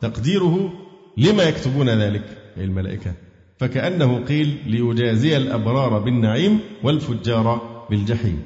تقديره 0.00 0.72
لما 1.16 1.42
يكتبون 1.42 1.88
ذلك 1.88 2.24
أي 2.58 2.64
الملائكة. 2.64 3.12
فكأنه 3.58 4.24
قيل 4.24 4.56
ليجازي 4.66 5.36
الأبرار 5.36 5.98
بالنعيم 5.98 6.60
والفجار 6.82 7.62
بالجحيم. 7.90 8.42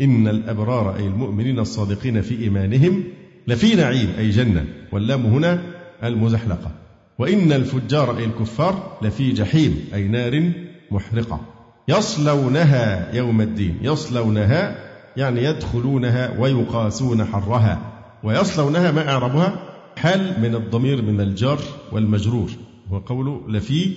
إن 0.00 0.28
الأبرار 0.28 0.96
أي 0.96 1.06
المؤمنين 1.06 1.58
الصادقين 1.58 2.20
في 2.22 2.42
إيمانهم 2.42 3.04
لفي 3.48 3.74
نعيم 3.74 4.12
أي 4.18 4.30
جنة. 4.30 4.64
واللام 4.92 5.26
هنا 5.26 5.62
المزحلقة. 6.04 6.70
وإن 7.18 7.52
الفجار 7.52 8.18
أي 8.18 8.24
الكفار 8.24 8.98
لفي 9.02 9.32
جحيم 9.32 9.84
أي 9.94 10.08
نار 10.08 10.52
محرقة. 10.90 11.40
يصلونها 11.88 13.14
يوم 13.14 13.40
الدين. 13.40 13.78
يصلونها 13.82 14.76
يعني 15.16 15.44
يدخلونها 15.44 16.40
ويقاسون 16.40 17.24
حرها. 17.24 17.92
ويصلونها 18.24 18.90
ما 18.90 19.08
أعربها؟ 19.08 19.58
حال 19.96 20.40
من 20.40 20.54
الضمير 20.54 21.02
من 21.02 21.20
الجار 21.20 21.58
والمجرور. 21.92 22.50
وقوله 22.90 23.42
لفي 23.48 23.92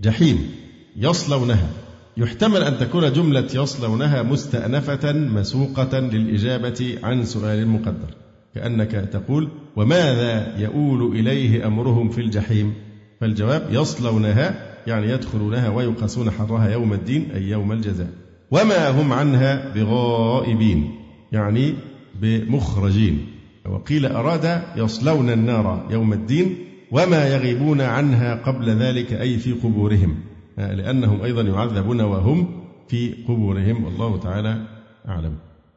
جحيم. 0.00 0.50
يصلونها. 0.96 1.68
يحتمل 2.16 2.62
أن 2.62 2.78
تكون 2.78 3.12
جملة 3.12 3.48
يصلونها 3.54 4.22
مستأنفة 4.22 5.12
مسوقة 5.12 6.00
للإجابة 6.00 6.98
عن 7.02 7.24
سؤال 7.24 7.68
مقدر. 7.68 8.14
كأنك 8.54 8.90
تقول 8.90 9.48
وماذا 9.76 10.58
يؤول 10.58 11.16
إليه 11.16 11.66
أمرهم 11.66 12.08
في 12.08 12.20
الجحيم؟ 12.20 12.74
فالجواب 13.20 13.68
يصلونها 13.70 14.73
يعني 14.86 15.10
يدخلونها 15.10 15.68
ويقاسون 15.68 16.30
حرها 16.30 16.72
يوم 16.72 16.92
الدين 16.92 17.30
أي 17.30 17.42
يوم 17.42 17.72
الجزاء. 17.72 18.10
وما 18.50 18.90
هم 18.90 19.12
عنها 19.12 19.74
بغائبين 19.74 20.90
يعني 21.32 21.74
بمخرجين. 22.20 23.26
وقيل 23.70 24.06
أراد 24.06 24.62
يصلون 24.76 25.30
النار 25.30 25.88
يوم 25.90 26.12
الدين 26.12 26.56
وما 26.92 27.28
يغيبون 27.28 27.80
عنها 27.80 28.34
قبل 28.34 28.70
ذلك 28.70 29.12
أي 29.12 29.38
في 29.38 29.52
قبورهم. 29.52 30.16
لأنهم 30.56 31.22
أيضا 31.22 31.42
يعذبون 31.42 32.00
وهم 32.00 32.64
في 32.88 33.14
قبورهم. 33.28 33.84
والله 33.84 34.18
تعالى 34.18 34.66
أعلم. 35.08 35.36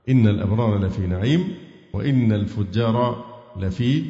إن 0.10 0.28
الأبرار 0.28 0.80
لفي 0.86 1.08
نعيم 1.08 1.44
وإن 1.94 2.32
الفجار 2.32 3.26
لفي 3.60 4.04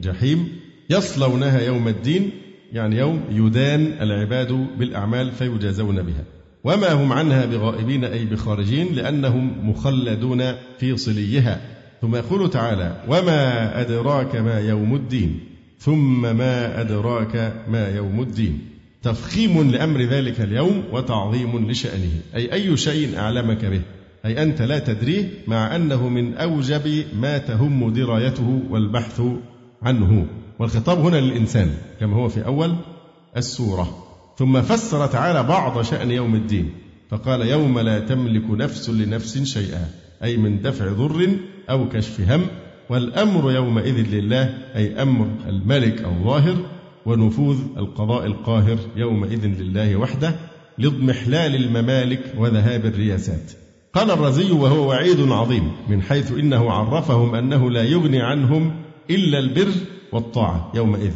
جحيم. 0.00 0.48
يصلونها 0.90 1.60
يوم 1.60 1.88
الدين 1.88 2.30
يعني 2.74 2.96
يوم 2.96 3.20
يدان 3.30 3.92
العباد 4.00 4.66
بالأعمال 4.78 5.32
فيجازون 5.32 6.02
بها. 6.02 6.24
وما 6.64 6.92
هم 6.92 7.12
عنها 7.12 7.46
بغائبين 7.46 8.04
أي 8.04 8.24
بخارجين 8.24 8.94
لأنهم 8.94 9.70
مخلدون 9.70 10.52
في 10.78 10.96
صليها. 10.96 11.60
ثم 12.02 12.16
يقول 12.16 12.50
تعالى 12.50 13.04
وما 13.08 13.80
أدراك 13.80 14.36
ما 14.36 14.60
يوم 14.60 14.94
الدين 14.94 15.40
ثم 15.78 16.36
ما 16.36 16.80
أدراك 16.80 17.64
ما 17.68 17.88
يوم 17.88 18.20
الدين. 18.20 18.58
تفخيم 19.02 19.70
لأمر 19.70 20.02
ذلك 20.02 20.40
اليوم 20.40 20.84
وتعظيم 20.92 21.70
لشأنه. 21.70 22.20
أي 22.34 22.52
أي 22.52 22.76
شيء 22.76 23.18
أعلمك 23.18 23.64
به. 23.64 23.80
أي 24.26 24.42
أنت 24.42 24.62
لا 24.62 24.78
تدريه 24.78 25.28
مع 25.46 25.76
أنه 25.76 26.08
من 26.08 26.34
أوجب 26.34 27.04
ما 27.20 27.38
تهم 27.38 27.92
درايته 27.92 28.62
والبحث 28.70 29.22
عنه. 29.82 30.26
والخطاب 30.58 30.98
هنا 30.98 31.16
للإنسان 31.16 31.74
كما 32.00 32.16
هو 32.16 32.28
في 32.28 32.46
أول 32.46 32.74
السورة. 33.36 34.04
ثم 34.38 34.62
فسر 34.62 35.06
تعالى 35.06 35.42
بعض 35.42 35.82
شأن 35.82 36.10
يوم 36.10 36.34
الدين 36.34 36.72
فقال 37.10 37.40
يوم 37.40 37.78
لا 37.78 37.98
تملك 37.98 38.50
نفس 38.50 38.90
لنفس 38.90 39.42
شيئا 39.42 39.90
أي 40.24 40.36
من 40.36 40.62
دفع 40.62 40.92
ضر 40.92 41.28
أو 41.70 41.88
كشف 41.88 42.20
هم 42.20 42.46
والأمر 42.90 43.52
يومئذ 43.52 44.14
لله 44.14 44.54
أي 44.76 45.02
أمر 45.02 45.28
الملك 45.48 46.04
الظاهر 46.04 46.56
ونفوذ 47.06 47.58
القضاء 47.76 48.26
القاهر 48.26 48.78
يومئذ 48.96 49.46
لله 49.46 49.96
وحده 49.96 50.34
لإضمحلال 50.78 51.54
الممالك 51.54 52.34
وذهاب 52.38 52.86
الرياسات. 52.86 53.52
قال 53.94 54.10
الرزي 54.10 54.52
وهو 54.52 54.88
وعيد 54.88 55.20
عظيم 55.30 55.72
من 55.88 56.02
حيث 56.02 56.32
إنه 56.32 56.70
عرفهم 56.70 57.34
أنه 57.34 57.70
لا 57.70 57.82
يغني 57.82 58.20
عنهم 58.22 58.72
إلا 59.10 59.38
البر 59.38 59.72
والطاعة 60.14 60.72
يومئذ. 60.74 61.12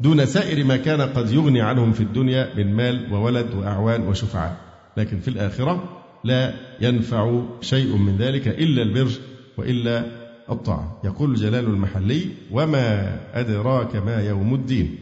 دون 0.00 0.26
سائر 0.26 0.64
ما 0.64 0.76
كان 0.76 1.00
قد 1.00 1.32
يغني 1.32 1.60
عنهم 1.60 1.92
في 1.92 2.00
الدنيا 2.00 2.54
من 2.56 2.74
مال 2.74 3.12
وولد 3.12 3.54
وأعوان 3.54 4.06
وشفعاء. 4.06 4.56
لكن 4.96 5.20
في 5.20 5.28
الآخرة 5.28 6.02
لا 6.24 6.54
ينفع 6.80 7.42
شيء 7.60 7.96
من 7.96 8.16
ذلك 8.16 8.48
إلا 8.48 8.82
البر 8.82 9.10
وإلا 9.56 10.04
الطاعة. 10.50 11.00
يقول 11.04 11.34
جلال 11.34 11.64
المحلي 11.64 12.26
وما 12.50 13.16
أدراك 13.34 13.96
ما 13.96 14.22
يوم 14.22 14.54
الدين؟ 14.54 14.96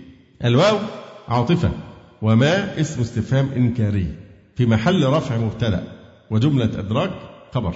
الواو 0.45 0.79
عاطفة. 1.29 1.71
وما 2.23 2.81
اسم 2.81 3.01
استفهام 3.01 3.49
إنكاري؟ 3.57 4.07
في 4.55 4.67
محل 4.67 5.07
رفع 5.07 5.39
مبتدأ 5.39 5.85
وجملة 6.31 6.65
أدراك 6.79 7.11
خبر. 7.55 7.75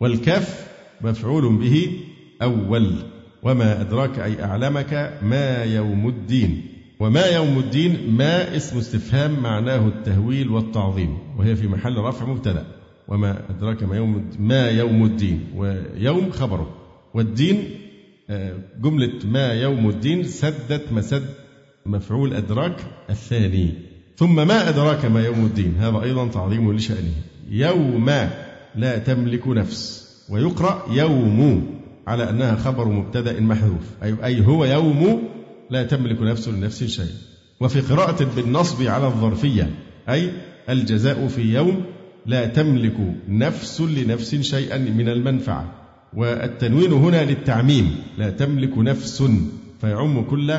والكاف 0.00 0.68
مفعول 1.00 1.56
به 1.56 2.00
أول. 2.42 2.94
وما 3.42 3.80
أدراك 3.80 4.18
أي 4.18 4.44
أعلمك 4.44 5.18
ما 5.22 5.64
يوم 5.64 6.08
الدين. 6.08 6.62
وما 7.00 7.26
يوم 7.26 7.58
الدين 7.58 8.10
ما 8.10 8.56
اسم 8.56 8.78
استفهام 8.78 9.40
معناه 9.42 9.88
التهويل 9.88 10.48
والتعظيم. 10.48 11.18
وهي 11.38 11.56
في 11.56 11.68
محل 11.68 11.96
رفع 11.96 12.26
مبتدأ. 12.26 12.64
وما 13.08 13.42
أدراك 13.50 13.82
ما 13.82 13.96
يوم 13.96 14.30
ما 14.38 14.68
يوم 14.68 15.04
الدين. 15.04 15.40
ويوم 15.56 16.30
خبره. 16.30 16.74
والدين 17.14 17.64
آه، 18.30 18.54
جملة 18.82 19.12
ما 19.24 19.52
يوم 19.52 19.88
الدين 19.88 20.24
سدت 20.24 20.92
مسد 20.92 21.24
مفعول 21.86 22.34
أدراك 22.34 22.76
الثاني. 23.10 23.74
ثم 24.16 24.46
ما 24.46 24.68
أدراك 24.68 25.04
ما 25.04 25.24
يوم 25.24 25.44
الدين. 25.44 25.74
هذا 25.78 26.02
أيضا 26.02 26.28
تعظيم 26.28 26.72
لشأنه. 26.72 27.14
يوم 27.50 28.10
لا 28.76 28.98
تملك 28.98 29.48
نفس. 29.48 30.10
ويقرأ 30.28 30.86
يوم. 30.90 31.79
على 32.06 32.30
أنها 32.30 32.56
خبر 32.56 32.88
مبتدأ 32.88 33.40
محذوف. 33.40 33.84
أي, 34.02 34.46
هو 34.46 34.64
يوم 34.64 35.22
لا 35.70 35.82
تملك 35.82 36.22
نفس 36.22 36.48
لنفس 36.48 36.84
شيء. 36.84 37.14
وفي 37.60 37.80
قراءة 37.80 38.24
بالنصب 38.36 38.82
على 38.82 39.06
الظرفية 39.06 39.70
أي 40.08 40.30
الجزاء 40.68 41.26
في 41.26 41.54
يوم 41.54 41.84
لا 42.26 42.46
تملك 42.46 42.96
نفس 43.28 43.80
لنفس 43.80 44.34
شيئا 44.34 44.78
من 44.78 45.08
المنفعة. 45.08 45.72
والتنوين 46.16 46.92
هنا 46.92 47.24
للتعميم 47.24 47.96
لا 48.18 48.30
تملك 48.30 48.78
نفس 48.78 49.24
فيعم 49.80 50.22
كل 50.24 50.54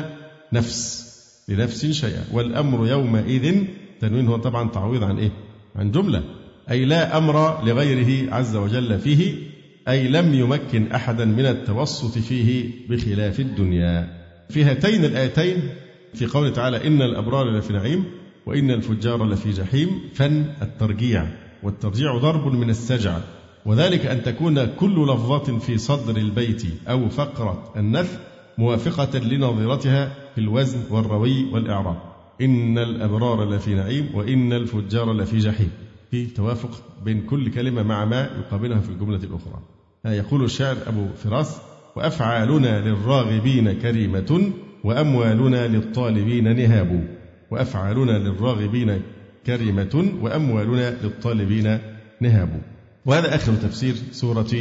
نفس 0.52 1.12
لنفس 1.48 1.86
شيئا. 1.86 2.24
والأمر 2.32 2.86
يومئذ 2.86 3.64
تنوين 4.00 4.28
هو 4.28 4.36
طبعا 4.36 4.68
تعويض 4.68 5.04
عن 5.04 5.18
إيه؟ 5.18 5.30
عن 5.76 5.90
جملة. 5.90 6.22
أي 6.70 6.84
لا 6.84 7.18
أمر 7.18 7.64
لغيره 7.64 8.34
عز 8.34 8.56
وجل 8.56 8.98
فيه 8.98 9.51
أي 9.88 10.08
لم 10.08 10.34
يمكن 10.34 10.92
أحدا 10.92 11.24
من 11.24 11.46
التوسط 11.46 12.18
فيه 12.18 12.70
بخلاف 12.88 13.40
الدنيا. 13.40 14.22
في 14.50 14.64
هاتين 14.64 15.04
الآيتين 15.04 15.68
في 16.14 16.26
قوله 16.26 16.50
تعالى 16.50 16.86
إن 16.86 17.02
الأبرار 17.02 17.50
لفي 17.58 17.72
نعيم 17.72 18.04
وإن 18.46 18.70
الفجار 18.70 19.24
لفي 19.24 19.50
جحيم 19.50 20.00
فن 20.14 20.44
الترجيع 20.62 21.26
والترجيع 21.62 22.18
ضرب 22.18 22.46
من 22.52 22.70
السجع. 22.70 23.18
وذلك 23.66 24.06
أن 24.06 24.22
تكون 24.22 24.64
كل 24.64 25.04
لفظة 25.04 25.58
في 25.58 25.78
صدر 25.78 26.16
البيت 26.16 26.62
أو 26.88 27.08
فقرة 27.08 27.72
النث 27.76 28.18
موافقة 28.58 29.18
لنظيرتها 29.18 30.14
في 30.34 30.40
الوزن 30.40 30.78
والروي 30.90 31.44
والإعراب. 31.52 31.96
إن 32.40 32.78
الأبرار 32.78 33.50
لفي 33.50 33.74
نعيم 33.74 34.10
وإن 34.14 34.52
الفجار 34.52 35.12
لفي 35.12 35.38
جحيم. 35.38 35.70
في 36.12 36.26
توافق 36.26 36.82
بين 37.04 37.26
كل 37.26 37.50
كلمة 37.50 37.82
مع 37.82 38.04
ما 38.04 38.30
يقابلها 38.38 38.80
في 38.80 38.88
الجملة 38.88 39.16
الأخرى. 39.16 39.62
يقول 40.04 40.44
الشاعر 40.44 40.76
أبو 40.86 41.06
فراس 41.24 41.56
وأفعالنا 41.96 42.88
للراغبين 42.88 43.72
كريمة 43.72 44.52
وأموالنا 44.84 45.68
للطالبين 45.68 46.56
نهاب. 46.56 47.08
وأفعالنا 47.50 48.18
للراغبين 48.18 49.02
كريمة 49.46 50.12
وأموالنا 50.20 50.90
للطالبين 51.02 51.78
نهاب. 52.20 52.62
وهذا 53.06 53.34
آخر 53.34 53.54
تفسير 53.54 53.94
سورة 54.12 54.54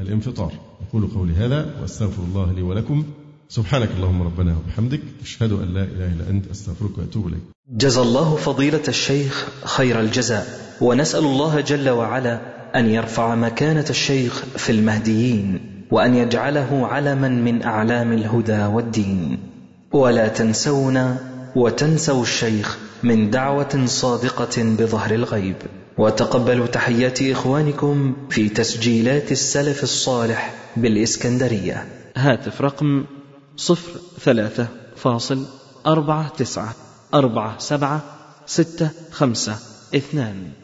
الانفطار. 0.00 0.52
أقول 0.88 1.06
قولي 1.06 1.32
هذا 1.32 1.74
وأستغفر 1.80 2.22
الله 2.22 2.52
لي 2.52 2.62
ولكم. 2.62 3.04
سبحانك 3.48 3.88
اللهم 3.96 4.22
ربنا 4.22 4.56
وبحمدك. 4.56 5.00
أشهد 5.22 5.52
أن 5.52 5.74
لا 5.74 5.84
إله 5.84 6.12
إلا 6.12 6.30
أنت 6.30 6.50
أستغفرك 6.50 6.98
وأتوب 6.98 7.28
إليك. 7.28 7.42
جزى 7.70 8.00
الله 8.00 8.36
فضيلة 8.36 8.82
الشيخ 8.88 9.48
خير 9.64 10.00
الجزاء. 10.00 10.63
ونسأل 10.80 11.24
الله 11.24 11.60
جل 11.60 11.90
وعلا 11.90 12.40
أن 12.76 12.90
يرفع 12.90 13.34
مكانة 13.34 13.84
الشيخ 13.90 14.44
في 14.56 14.72
المهديين 14.72 15.60
وأن 15.90 16.14
يجعله 16.14 16.86
علما 16.86 17.28
من 17.28 17.62
أعلام 17.62 18.12
الهدى 18.12 18.64
والدين. 18.64 19.38
ولا 19.92 20.28
تنسونا 20.28 21.16
وتنسوا 21.56 22.22
الشيخ 22.22 22.78
من 23.02 23.30
دعوة 23.30 23.86
صادقة 23.86 24.62
بظهر 24.62 25.14
الغيب. 25.14 25.56
وتقبلوا 25.98 26.66
تحيات 26.66 27.22
إخوانكم 27.22 28.16
في 28.30 28.48
تسجيلات 28.48 29.32
السلف 29.32 29.82
الصالح 29.82 30.54
بالإسكندرية. 30.76 31.86
هاتف 32.16 32.62
رقم 32.62 33.04
صفر 33.56 34.00
ثلاثة 34.20 34.66
فاصل 34.96 35.46
أربعة 35.86 36.28
تسعة 36.28 36.74
أربعة 37.14 37.58
سبعة 37.58 38.02
ستة 38.46 38.90
خمسة 39.10 39.56
اثنان. 39.94 40.63